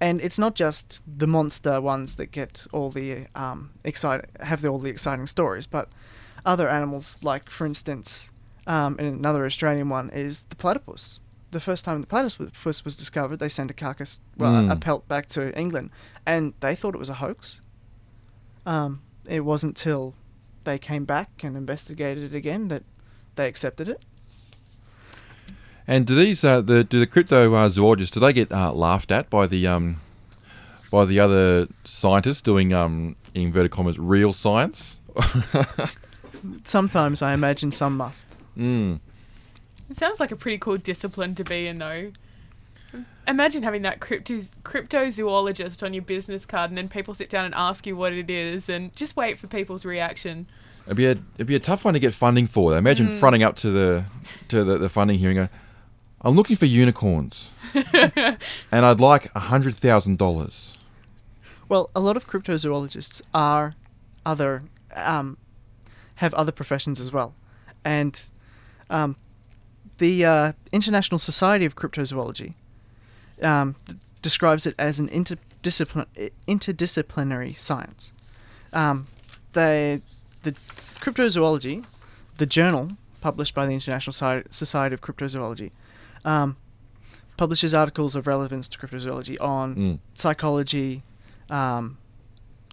and 0.00 0.20
it's 0.20 0.38
not 0.38 0.54
just 0.54 1.02
the 1.22 1.26
monster 1.26 1.80
ones 1.80 2.14
that 2.14 2.30
get 2.30 2.66
all 2.72 2.90
the 2.90 3.26
um, 3.34 3.70
excite 3.84 4.24
have 4.40 4.60
the, 4.62 4.68
all 4.68 4.78
the 4.78 4.90
exciting 4.90 5.26
stories, 5.26 5.66
but 5.66 5.88
other 6.46 6.68
animals 6.68 7.18
like, 7.22 7.50
for 7.50 7.66
instance, 7.66 8.30
um, 8.66 8.96
and 8.98 9.08
another 9.18 9.44
Australian 9.44 9.88
one 9.88 10.08
is 10.10 10.44
the 10.50 10.56
platypus. 10.56 11.20
The 11.50 11.60
first 11.60 11.84
time 11.84 12.00
the 12.00 12.06
platypus 12.06 12.84
was 12.84 12.96
discovered, 12.96 13.38
they 13.38 13.48
sent 13.48 13.70
a 13.70 13.74
carcass, 13.74 14.20
well, 14.36 14.54
a- 14.54 14.72
a 14.72 14.76
Mm. 14.76 14.80
pelt 14.80 15.08
back 15.08 15.26
to 15.28 15.40
England, 15.58 15.90
and 16.26 16.52
they 16.60 16.74
thought 16.76 16.94
it 16.94 16.98
was 16.98 17.08
a 17.08 17.14
hoax. 17.24 17.60
Um, 18.66 19.00
it 19.26 19.40
wasn't 19.44 19.76
till 19.76 20.14
they 20.64 20.78
came 20.78 21.04
back 21.06 21.30
and 21.42 21.56
investigated 21.56 22.22
it 22.32 22.36
again 22.36 22.68
that 22.68 22.84
they 23.36 23.48
accepted 23.48 23.88
it. 23.88 24.00
And 25.90 26.06
do 26.06 26.14
these 26.14 26.44
uh, 26.44 26.60
the 26.60 26.84
do 26.84 27.00
the 27.00 27.06
crypto 27.06 27.52
uh, 27.54 27.68
zoologists 27.70 28.12
do 28.14 28.20
they 28.20 28.32
get 28.34 28.52
uh, 28.52 28.72
laughed 28.72 29.10
at 29.10 29.30
by 29.30 29.46
the 29.46 29.66
um 29.66 30.00
by 30.90 31.06
the 31.06 31.18
other 31.18 31.66
scientists 31.84 32.42
doing 32.42 32.72
um 32.74 33.16
in 33.34 33.42
inverted 33.42 33.70
commas 33.72 33.98
real 33.98 34.32
science? 34.34 35.00
Sometimes 36.64 37.22
I 37.22 37.32
imagine 37.32 37.72
some 37.72 37.96
must. 37.96 38.26
mm. 38.56 39.00
It 39.90 39.96
sounds 39.96 40.20
like 40.20 40.30
a 40.30 40.36
pretty 40.36 40.58
cool 40.58 40.76
discipline 40.76 41.34
to 41.36 41.44
be 41.44 41.66
in, 41.66 41.78
though. 41.78 42.12
Imagine 43.26 43.62
having 43.62 43.82
that 43.82 44.00
crypto 44.00 44.34
cryptozoologist 44.62 45.82
on 45.82 45.94
your 45.94 46.02
business 46.02 46.44
card, 46.46 46.70
and 46.70 46.76
then 46.76 46.88
people 46.88 47.14
sit 47.14 47.30
down 47.30 47.46
and 47.46 47.54
ask 47.54 47.86
you 47.86 47.96
what 47.96 48.12
it 48.12 48.28
is, 48.30 48.68
and 48.68 48.94
just 48.94 49.16
wait 49.16 49.38
for 49.38 49.46
people's 49.46 49.84
reaction. 49.86 50.46
It'd 50.86 50.96
be 50.98 51.06
a 51.06 51.12
it'd 51.36 51.46
be 51.46 51.54
a 51.54 51.60
tough 51.60 51.84
one 51.86 51.94
to 51.94 52.00
get 52.00 52.12
funding 52.14 52.46
for. 52.46 52.76
Imagine 52.76 53.08
Mm. 53.08 53.18
fronting 53.18 53.42
up 53.42 53.56
to 53.56 53.70
the 53.70 54.04
to 54.48 54.62
the, 54.64 54.76
the 54.78 54.88
funding 54.90 55.18
hearing. 55.18 55.48
Go, 56.22 56.28
I'm 56.28 56.36
looking 56.36 56.56
for 56.56 56.66
unicorns, 56.66 57.50
and 57.74 58.36
I'd 58.72 59.00
like 59.00 59.30
a 59.34 59.40
hundred 59.40 59.76
thousand 59.76 60.18
dollars. 60.18 60.74
Well, 61.68 61.90
a 61.94 62.00
lot 62.00 62.16
of 62.16 62.26
cryptozoologists 62.26 63.20
are 63.34 63.74
other 64.24 64.62
um, 64.94 65.36
have 66.16 66.34
other 66.34 66.52
professions 66.52 67.00
as 67.00 67.12
well, 67.12 67.34
and 67.84 68.20
um, 68.90 69.16
the 69.98 70.24
uh, 70.24 70.52
International 70.72 71.18
Society 71.18 71.64
of 71.64 71.76
Cryptozoology 71.76 72.54
um, 73.42 73.76
d- 73.86 73.94
describes 74.22 74.66
it 74.66 74.74
as 74.78 74.98
an 74.98 75.08
interdiscipline- 75.08 76.06
i- 76.18 76.30
interdisciplinary 76.48 77.58
science. 77.58 78.12
Um, 78.72 79.06
they 79.52 80.02
the 80.42 80.54
cryptozoology, 81.00 81.84
the 82.38 82.46
journal 82.46 82.90
published 83.20 83.54
by 83.54 83.66
the 83.66 83.72
International 83.72 84.12
Society 84.50 84.94
of 84.94 85.00
Cryptozoology, 85.00 85.72
um, 86.24 86.56
publishes 87.36 87.72
articles 87.74 88.16
of 88.16 88.26
relevance 88.26 88.68
to 88.68 88.78
cryptozoology 88.78 89.36
on 89.40 89.76
Mm. 89.76 89.98
psychology, 90.14 91.02
um, 91.50 91.98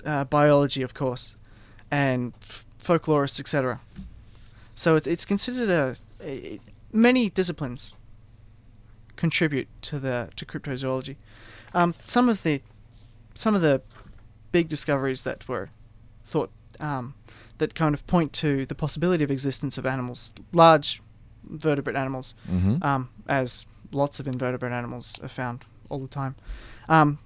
uh, 0.06 0.24
biology, 0.26 0.82
of 0.82 0.94
course, 0.94 1.36
and 1.92 2.34
f- 2.42 2.66
folklorists, 2.84 3.40
etc. 3.40 3.80
So 4.76 4.96
it's, 4.96 5.08
it's 5.08 5.26
considered 5.26 5.70
a, 5.70 5.96
a 6.22 6.60
many 6.92 7.30
disciplines 7.30 7.96
contribute 9.16 9.68
to 9.82 10.00
the 10.00 10.30
to 10.36 10.46
cryptozoology. 10.46 11.16
Um, 11.74 11.94
some 12.06 12.28
of 12.30 12.44
the 12.44 12.62
some 13.34 13.56
of 13.56 13.62
the 13.62 13.82
big 14.52 14.70
discoveries 14.70 15.24
that 15.24 15.48
were 15.48 15.70
thought 16.24 16.50
um, 16.80 17.14
that 17.58 17.76
kind 17.76 17.94
of 17.94 18.06
point 18.08 18.34
to 18.34 18.66
the 18.66 18.76
possibility 18.76 19.24
of 19.24 19.32
existence 19.32 19.78
of 19.78 19.86
animals, 19.86 20.34
large 20.52 21.02
vertebrate 21.50 21.96
animals, 21.96 22.36
Mhm. 22.50 22.84
um, 22.84 23.10
as 23.28 23.66
lots 23.92 24.20
of 24.20 24.28
invertebrate 24.28 24.72
animals 24.74 25.20
are 25.24 25.30
found 25.30 25.64
all 25.90 26.00
the 26.00 26.08
time. 26.08 26.36
Um, 26.90 27.20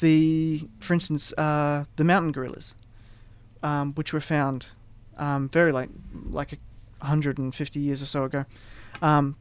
the, 0.00 0.68
for 0.80 0.94
instance, 0.94 1.32
uh, 1.36 1.84
the 1.96 2.04
mountain 2.04 2.32
gorillas, 2.32 2.74
um, 3.62 3.92
which 3.94 4.12
were 4.12 4.20
found 4.20 4.66
um, 5.16 5.48
very 5.48 5.72
late, 5.72 5.90
like 6.30 6.52
a 6.52 6.56
150 7.00 7.80
years 7.80 8.02
or 8.02 8.06
so 8.06 8.24
ago. 8.24 8.44
Um, 9.02 9.36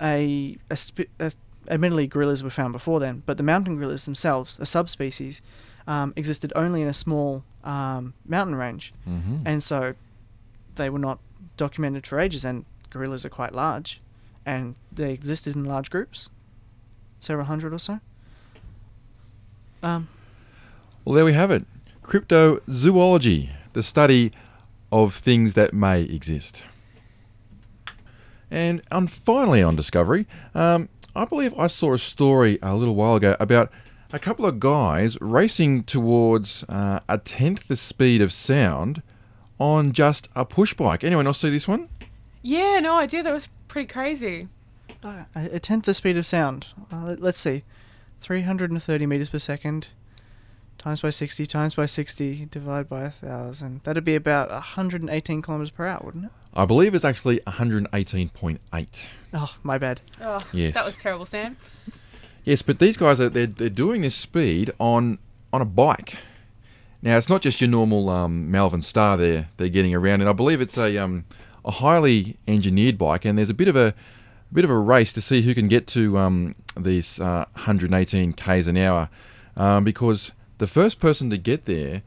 a, 0.00 0.58
a, 0.68 0.76
sp- 0.76 1.08
a 1.18 1.32
admittedly 1.68 2.06
gorillas 2.06 2.42
were 2.42 2.50
found 2.50 2.72
before 2.72 3.00
then, 3.00 3.22
but 3.24 3.36
the 3.38 3.42
mountain 3.42 3.76
gorillas 3.76 4.04
themselves, 4.04 4.58
a 4.60 4.66
subspecies, 4.66 5.40
um, 5.86 6.12
existed 6.16 6.52
only 6.54 6.82
in 6.82 6.88
a 6.88 6.92
small 6.94 7.44
um, 7.64 8.12
mountain 8.26 8.56
range, 8.56 8.92
Mhm. 9.08 9.42
and 9.46 9.62
so 9.62 9.94
they 10.74 10.90
were 10.90 10.98
not 10.98 11.18
documented 11.56 12.06
for 12.06 12.18
ages. 12.18 12.44
And 12.44 12.64
gorillas 12.92 13.24
are 13.24 13.30
quite 13.30 13.54
large, 13.54 14.00
and 14.44 14.74
they 14.92 15.12
existed 15.12 15.56
in 15.56 15.64
large 15.64 15.90
groups, 15.90 16.28
several 17.20 17.46
hundred 17.46 17.72
or 17.72 17.78
so. 17.78 18.00
Um, 19.82 20.08
Well, 21.04 21.14
there 21.14 21.24
we 21.24 21.32
have 21.32 21.50
it. 21.50 21.64
Cryptozoology, 22.04 23.50
the 23.72 23.82
study 23.82 24.32
of 24.92 25.14
things 25.14 25.54
that 25.54 25.72
may 25.72 26.02
exist. 26.02 26.64
And 28.50 28.82
on, 28.92 29.06
finally, 29.06 29.62
on 29.62 29.74
Discovery, 29.76 30.26
um, 30.54 30.88
I 31.16 31.24
believe 31.24 31.54
I 31.58 31.66
saw 31.68 31.94
a 31.94 31.98
story 31.98 32.58
a 32.62 32.76
little 32.76 32.94
while 32.94 33.16
ago 33.16 33.34
about 33.40 33.72
a 34.12 34.18
couple 34.18 34.44
of 34.44 34.60
guys 34.60 35.16
racing 35.20 35.84
towards 35.84 36.62
uh, 36.68 37.00
a 37.08 37.16
tenth 37.18 37.66
the 37.66 37.76
speed 37.76 38.20
of 38.20 38.30
sound 38.32 39.02
on 39.58 39.92
just 39.92 40.28
a 40.36 40.44
push 40.44 40.74
bike. 40.74 41.02
Anyone 41.02 41.26
else 41.26 41.40
see 41.40 41.50
this 41.50 41.66
one? 41.66 41.88
Yeah, 42.42 42.80
no 42.80 42.96
idea. 42.98 43.22
That 43.22 43.32
was 43.32 43.48
pretty 43.68 43.86
crazy. 43.92 44.48
Uh, 45.02 45.24
a 45.34 45.56
a 45.56 45.58
tenth 45.60 45.84
the 45.84 45.94
speed 45.94 46.16
of 46.16 46.26
sound. 46.26 46.66
Uh, 46.92 47.04
let- 47.04 47.20
let's 47.20 47.38
see, 47.40 47.62
330 48.20 49.06
meters 49.06 49.28
per 49.28 49.38
second 49.38 49.88
times 50.78 51.00
by 51.00 51.10
60 51.10 51.46
times 51.46 51.74
by 51.74 51.86
60 51.86 52.46
divided 52.50 52.88
by 52.88 53.02
a 53.02 53.10
thousand. 53.10 53.80
That'd 53.84 54.04
be 54.04 54.16
about 54.16 54.50
118 54.50 55.42
kilometers 55.42 55.70
per 55.70 55.86
hour, 55.86 56.00
wouldn't 56.04 56.24
it? 56.26 56.30
I 56.54 56.64
believe 56.66 56.94
it's 56.94 57.04
actually 57.04 57.38
118.8. 57.46 58.86
Oh, 59.34 59.56
my 59.62 59.78
bad. 59.78 60.00
Oh, 60.20 60.40
Yes. 60.52 60.74
that 60.74 60.84
was 60.84 60.96
terrible, 60.96 61.24
Sam. 61.26 61.56
Yes, 62.44 62.60
but 62.62 62.78
these 62.80 62.96
guys 62.96 63.20
are 63.20 63.28
they're, 63.28 63.46
they're 63.46 63.68
doing 63.70 64.02
this 64.02 64.14
speed 64.16 64.72
on 64.80 65.18
on 65.52 65.62
a 65.62 65.64
bike. 65.64 66.16
Now 67.00 67.16
it's 67.16 67.28
not 67.28 67.40
just 67.42 67.60
your 67.60 67.68
normal 67.70 68.08
um, 68.10 68.50
Malvern 68.50 68.82
Star 68.82 69.16
they're 69.16 69.48
they're 69.56 69.68
getting 69.68 69.94
around, 69.94 70.20
and 70.22 70.28
I 70.28 70.32
believe 70.32 70.60
it's 70.60 70.76
a 70.76 70.98
um, 70.98 71.24
a 71.64 71.70
highly 71.70 72.36
engineered 72.46 72.98
bike, 72.98 73.24
and 73.24 73.38
there's 73.38 73.50
a 73.50 73.54
bit 73.54 73.68
of 73.68 73.76
a, 73.76 73.94
bit 74.52 74.64
of 74.64 74.70
a 74.70 74.78
race 74.78 75.12
to 75.14 75.20
see 75.20 75.42
who 75.42 75.54
can 75.54 75.68
get 75.68 75.86
to 75.88 76.18
um, 76.18 76.54
these 76.76 77.20
uh, 77.20 77.44
118 77.54 78.32
k's 78.32 78.66
an 78.66 78.76
hour, 78.76 79.08
um, 79.56 79.84
because 79.84 80.32
the 80.58 80.66
first 80.66 81.00
person 81.00 81.30
to 81.30 81.38
get 81.38 81.64
there 81.64 82.02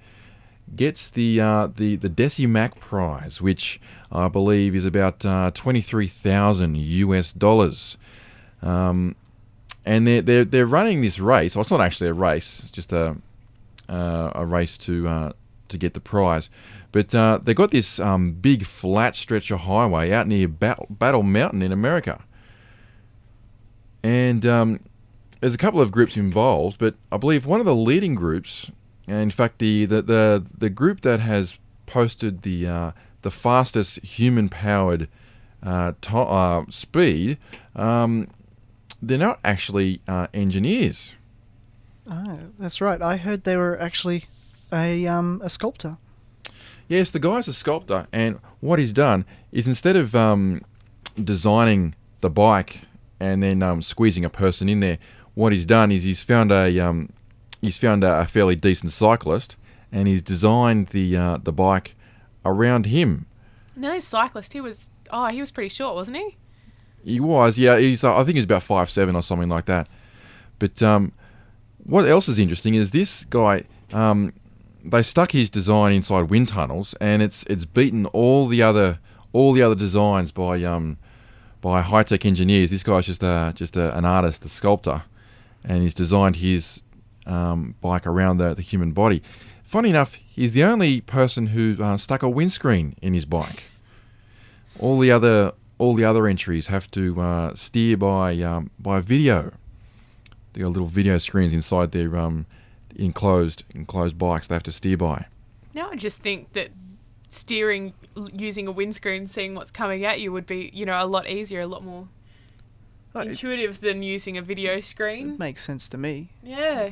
gets 0.76 1.10
the 1.10 1.40
uh, 1.40 1.68
the 1.76 1.96
the 1.98 2.10
DeciMach 2.10 2.80
prize, 2.80 3.42
which 3.42 3.80
I 4.12 4.28
believe 4.28 4.76
is 4.76 4.86
about 4.86 5.26
uh, 5.26 5.52
twenty 5.54 5.82
three 5.82 6.08
thousand 6.08 6.78
US 6.78 7.32
dollars. 7.32 7.98
Um, 8.62 9.16
and 9.86 10.08
they're, 10.08 10.22
they're 10.22 10.46
they're 10.46 10.66
running 10.66 11.02
this 11.02 11.20
race. 11.20 11.56
Well, 11.56 11.62
it's 11.62 11.72
not 11.72 11.82
actually 11.82 12.10
a 12.10 12.14
race; 12.14 12.62
it's 12.62 12.72
just 12.72 12.92
a 12.94 13.16
uh, 13.88 14.32
a 14.34 14.46
race 14.46 14.78
to 14.80 15.08
uh, 15.08 15.32
to 15.70 15.78
get 15.78 15.94
the 15.94 16.00
prize. 16.00 16.50
But 16.92 17.14
uh, 17.14 17.40
they've 17.44 17.56
got 17.56 17.72
this 17.72 18.00
um, 18.00 18.34
big 18.34 18.66
flat 18.66 19.16
stretch 19.16 19.52
of 19.52 19.62
highway 19.62 20.12
out 20.12 20.28
near 20.28 20.48
Battle, 20.48 20.88
Battle 20.90 21.24
Mountain 21.24 21.62
in 21.62 21.72
America, 21.72 22.24
and 24.04 24.46
um, 24.46 24.80
there's 25.42 25.56
a 25.56 25.58
couple 25.58 25.82
of 25.82 25.92
groups 25.92 26.16
involved. 26.18 26.78
But 26.78 26.96
I 27.12 27.18
believe 27.18 27.46
one 27.46 27.60
of 27.60 27.66
the 27.66 27.76
leading 27.76 28.16
groups, 28.16 28.72
and 29.08 29.18
in 29.18 29.32
fact 29.32 29.60
the 29.60 29.86
the 29.86 30.02
the, 30.02 30.46
the 30.58 30.70
group 30.70 31.02
that 31.02 31.20
has 31.20 31.58
posted 31.86 32.44
the 32.44 32.68
uh, 32.68 32.92
the 33.24 33.32
fastest 33.32 34.00
human 34.04 34.50
powered 34.50 35.08
uh, 35.64 35.94
to- 36.02 36.18
uh, 36.18 36.66
speed. 36.70 37.38
Um, 37.76 38.30
they're 39.02 39.18
not 39.18 39.40
actually 39.44 40.02
uh, 40.08 40.28
engineers. 40.34 41.14
Ah, 42.10 42.38
that's 42.60 42.82
right. 42.82 43.02
I 43.02 43.18
heard 43.18 43.44
they 43.44 43.58
were 43.58 43.80
actually 43.80 44.26
a 44.72 45.08
um 45.08 45.42
a 45.44 45.50
sculptor. 45.50 45.98
Yes, 46.88 47.12
the 47.12 47.20
guy's 47.20 47.48
a 47.48 47.54
sculptor, 47.54 48.08
and 48.12 48.40
what 48.60 48.78
he's 48.78 48.94
done 48.94 49.26
is 49.52 49.66
instead 49.68 49.96
of 49.96 50.16
um, 50.16 50.62
designing 51.22 51.96
the 52.22 52.30
bike 52.30 52.82
and 53.20 53.42
then 53.42 53.64
um, 53.64 53.82
squeezing 53.82 54.24
a 54.24 54.30
person 54.30 54.70
in 54.70 54.82
there, 54.82 55.00
what 55.34 55.52
he's 55.52 55.66
done 55.66 55.92
is 55.92 56.04
he's 56.04 56.22
found 56.22 56.52
a 56.52 56.80
um, 56.80 57.10
he's 57.62 57.78
found 57.78 58.04
a, 58.04 58.22
a 58.22 58.26
fairly 58.26 58.56
decent 58.56 58.92
cyclist, 58.92 59.56
and 59.92 60.08
he's 60.08 60.22
designed 60.22 60.88
the 60.88 61.18
uh, 61.18 61.38
the 61.42 61.52
bike 61.52 61.96
around 62.46 62.86
him. 62.86 63.26
No 63.76 64.00
cyclist. 64.00 64.54
He 64.54 64.62
was. 64.62 64.88
Oh, 65.12 65.28
he 65.28 65.40
was 65.40 65.52
pretty 65.52 65.70
short, 65.70 65.96
wasn't 65.96 66.18
he? 66.18 66.38
He 67.04 67.20
was, 67.20 67.58
yeah. 67.58 67.78
He's 67.78 68.04
uh, 68.04 68.16
I 68.16 68.24
think 68.24 68.36
he's 68.36 68.44
about 68.44 68.64
five 68.64 68.90
seven 68.90 69.16
or 69.16 69.24
something 69.24 69.50
like 69.50 69.66
that. 69.66 69.88
But 70.60 70.82
um, 70.84 71.14
what 71.84 72.08
else 72.08 72.28
is 72.30 72.38
interesting 72.38 72.76
is 72.76 72.92
this 72.92 73.26
guy. 73.26 73.64
Um, 73.92 74.34
they 74.86 75.02
stuck 75.04 75.32
his 75.32 75.50
design 75.50 75.94
inside 75.94 76.30
wind 76.30 76.50
tunnels, 76.50 76.94
and 77.02 77.22
it's 77.22 77.44
it's 77.44 77.66
beaten 77.66 78.06
all 78.08 78.48
the 78.48 78.62
other 78.62 79.00
all 79.34 79.54
the 79.54 79.62
other 79.62 79.76
designs 79.76 80.32
by 80.32 80.64
um, 80.64 80.98
by 81.62 81.82
high 81.82 82.04
tech 82.04 82.26
engineers. 82.26 82.70
This 82.70 82.84
guy's 82.84 83.06
just 83.06 83.24
a 83.24 83.52
just 83.56 83.76
a, 83.76 83.96
an 83.98 84.06
artist, 84.06 84.46
a 84.46 84.50
sculptor, 84.50 85.04
and 85.64 85.82
he's 85.82 85.94
designed 85.94 86.38
his 86.38 86.82
um, 87.26 87.76
bike 87.82 88.06
around 88.06 88.38
the, 88.38 88.54
the 88.54 88.62
human 88.62 88.92
body. 88.92 89.24
Funny 89.64 89.90
enough, 89.90 90.14
he's 90.14 90.52
the 90.52 90.64
only 90.64 91.02
person 91.02 91.48
who 91.48 91.76
uh, 91.82 91.98
stuck 91.98 92.22
a 92.22 92.30
windscreen 92.30 92.96
in 93.02 93.14
his 93.14 93.26
bike. 93.26 93.64
All 94.80 95.00
the 95.00 95.12
other 95.12 95.54
all 95.78 95.96
the 95.96 96.06
other 96.06 96.28
entries 96.28 96.68
have 96.68 96.90
to 96.92 97.20
uh, 97.20 97.56
steer 97.56 97.98
by 97.98 98.40
um, 98.42 98.70
by 98.80 99.00
video. 99.02 99.52
They 100.54 100.62
got 100.62 100.70
little 100.70 100.88
video 100.88 101.18
screens 101.18 101.52
inside 101.52 101.92
their 101.92 102.16
um, 102.16 102.46
enclosed 102.96 103.64
enclosed 103.74 104.18
bikes. 104.18 104.48
They 104.48 104.56
have 104.56 104.64
to 104.64 104.72
steer 104.72 104.98
by. 104.98 105.26
Now 105.74 105.90
I 105.92 105.96
just 105.96 106.20
think 106.22 106.54
that 106.54 106.70
steering 107.28 107.94
using 108.34 108.68
a 108.68 108.72
windscreen, 108.72 109.28
seeing 109.28 109.56
what's 109.56 109.72
coming 109.72 110.06
at 110.06 110.20
you, 110.22 110.32
would 110.32 110.48
be 110.48 110.70
you 110.74 110.86
know 110.86 110.98
a 111.02 111.06
lot 111.06 111.28
easier, 111.30 111.62
a 111.62 111.68
lot 111.68 111.84
more 111.84 112.08
Like, 113.14 113.28
intuitive 113.30 113.82
than 113.82 114.04
using 114.04 114.38
a 114.38 114.42
video 114.42 114.80
screen. 114.82 115.36
makes 115.38 115.64
sense 115.64 115.90
to 115.90 115.98
me. 115.98 116.30
Yeah. 116.44 116.92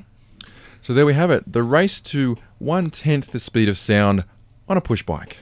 So 0.82 0.94
there 0.94 1.06
we 1.06 1.14
have 1.14 1.32
it. 1.32 1.52
The 1.52 1.64
race 1.64 2.02
to 2.02 2.38
one 2.60 2.90
tenth 2.90 3.32
the 3.32 3.40
speed 3.40 3.70
of 3.70 3.78
sound 3.78 4.26
on 4.68 4.76
a 4.76 4.82
push 4.82 5.02
bike. 5.04 5.38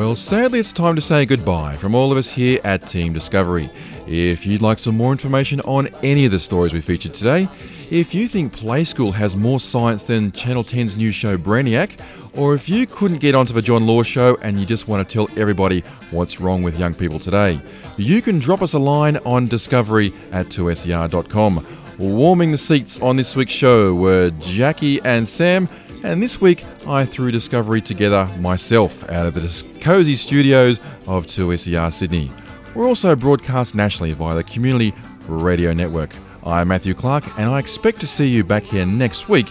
Well, 0.00 0.16
sadly, 0.16 0.60
it's 0.60 0.72
time 0.72 0.96
to 0.96 1.02
say 1.02 1.26
goodbye 1.26 1.76
from 1.76 1.94
all 1.94 2.10
of 2.10 2.16
us 2.16 2.30
here 2.32 2.58
at 2.64 2.88
Team 2.88 3.12
Discovery. 3.12 3.68
If 4.06 4.46
you'd 4.46 4.62
like 4.62 4.78
some 4.78 4.96
more 4.96 5.12
information 5.12 5.60
on 5.60 5.88
any 6.02 6.24
of 6.24 6.32
the 6.32 6.38
stories 6.38 6.72
we 6.72 6.80
featured 6.80 7.12
today, 7.12 7.46
if 7.90 8.14
you 8.14 8.26
think 8.26 8.50
Play 8.50 8.84
School 8.84 9.12
has 9.12 9.36
more 9.36 9.60
science 9.60 10.04
than 10.04 10.32
Channel 10.32 10.64
10's 10.64 10.96
new 10.96 11.12
show 11.12 11.36
Brainiac, 11.36 12.00
or 12.32 12.54
if 12.54 12.66
you 12.66 12.86
couldn't 12.86 13.18
get 13.18 13.34
onto 13.34 13.52
the 13.52 13.60
John 13.60 13.86
Laws 13.86 14.06
show 14.06 14.38
and 14.40 14.58
you 14.58 14.64
just 14.64 14.88
want 14.88 15.06
to 15.06 15.12
tell 15.12 15.28
everybody 15.38 15.82
what's 16.12 16.40
wrong 16.40 16.62
with 16.62 16.78
young 16.78 16.94
people 16.94 17.18
today, 17.18 17.60
you 17.98 18.22
can 18.22 18.38
drop 18.38 18.62
us 18.62 18.72
a 18.72 18.78
line 18.78 19.18
on 19.18 19.48
discovery 19.48 20.14
at 20.32 20.46
2ser.com. 20.46 21.66
Warming 21.98 22.52
the 22.52 22.58
seats 22.58 22.98
on 23.02 23.16
this 23.16 23.36
week's 23.36 23.52
show 23.52 23.94
were 23.94 24.30
Jackie 24.40 25.02
and 25.02 25.28
Sam, 25.28 25.68
and 26.02 26.22
this 26.22 26.40
week 26.40 26.64
I 26.86 27.04
threw 27.04 27.30
Discovery 27.30 27.80
together 27.80 28.26
myself 28.38 29.08
out 29.10 29.26
of 29.26 29.34
the 29.34 29.64
cosy 29.80 30.16
studios 30.16 30.78
of 31.06 31.26
2SER 31.26 31.92
Sydney. 31.92 32.30
We're 32.74 32.86
also 32.86 33.14
broadcast 33.16 33.74
nationally 33.74 34.12
via 34.12 34.34
the 34.34 34.44
Community 34.44 34.94
Radio 35.26 35.72
Network. 35.72 36.10
I'm 36.44 36.68
Matthew 36.68 36.94
Clark, 36.94 37.26
and 37.38 37.50
I 37.50 37.58
expect 37.58 38.00
to 38.00 38.06
see 38.06 38.26
you 38.26 38.44
back 38.44 38.64
here 38.64 38.86
next 38.86 39.28
week 39.28 39.48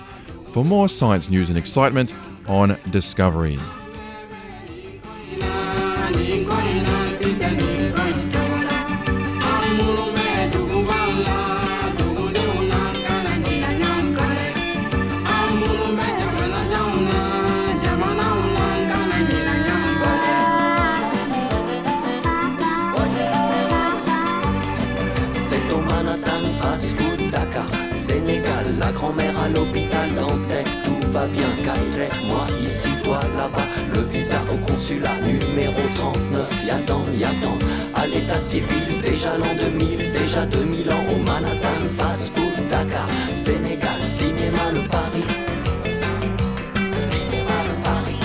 for 0.51 0.65
more 0.65 0.89
science 0.89 1.29
news 1.29 1.49
and 1.49 1.57
excitement 1.57 2.13
on 2.47 2.77
Discovery. 2.89 3.59
Déjà 39.01 39.37
l'an 39.37 39.53
2000, 39.55 40.11
déjà 40.11 40.45
2000 40.45 40.89
ans, 40.91 41.05
au 41.13 41.19
Manhattan 41.19 41.67
Fast 41.95 42.33
Food 42.35 42.67
Dakar, 42.69 43.07
Sénégal, 43.35 44.01
cinéma 44.03 44.71
le 44.73 44.87
Paris. 44.87 45.23
Cinéma 46.97 47.57
le 47.67 47.83
Paris. 47.83 48.19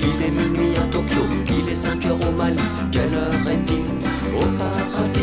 Il 0.00 0.24
est 0.24 0.30
minuit 0.30 0.74
à 0.78 0.86
Tokyo, 0.90 1.22
il 1.48 1.68
est 1.68 1.74
5 1.74 2.06
heures 2.06 2.28
au 2.28 2.32
Mali. 2.32 2.56
Quelle 2.90 3.14
heure 3.14 3.48
est-il? 3.48 3.84
Au 4.34 4.46
paradis 4.58 5.20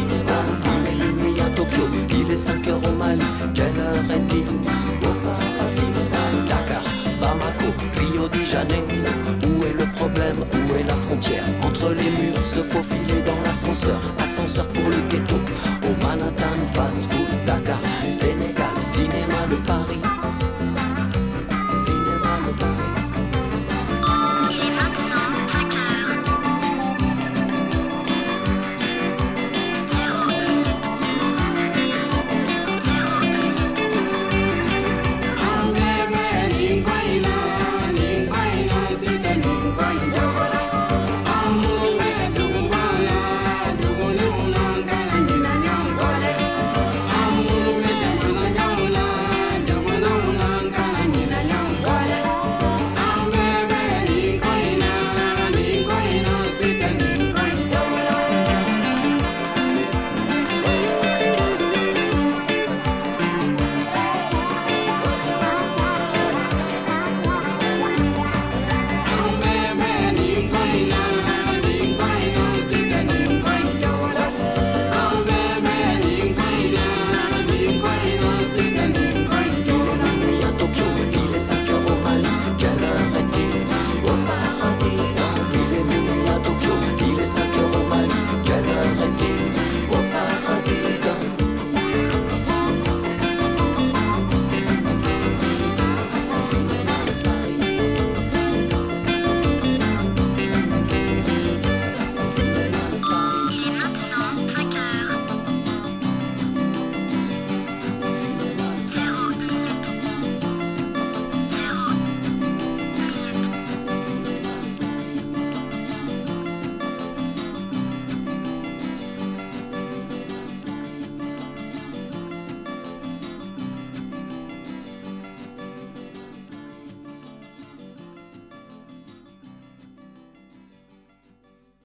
Il 0.73 0.87
est 0.87 1.11
minuit 1.11 1.41
à 1.41 1.49
Tokyo, 1.55 1.83
il 2.11 2.31
est 2.31 2.37
5 2.37 2.67
heures 2.67 2.87
au 2.87 2.91
Mali. 2.91 3.21
Quelle 3.55 3.79
heure 3.79 4.11
est-il? 4.11 4.46
Où 10.17 10.75
est 10.75 10.83
la 10.83 10.95
frontière 10.95 11.43
Entre 11.63 11.91
les 11.91 12.09
murs, 12.09 12.43
se 12.43 12.63
faufiler 12.63 13.21
dans 13.23 13.39
l'ascenseur. 13.45 13.99
Ascenseur 14.17 14.65
pour 14.69 14.89
le 14.89 14.97
ghetto. 15.09 15.35
Au 15.83 16.03
Manhattan, 16.03 16.57
fast 16.73 17.11
food, 17.11 17.27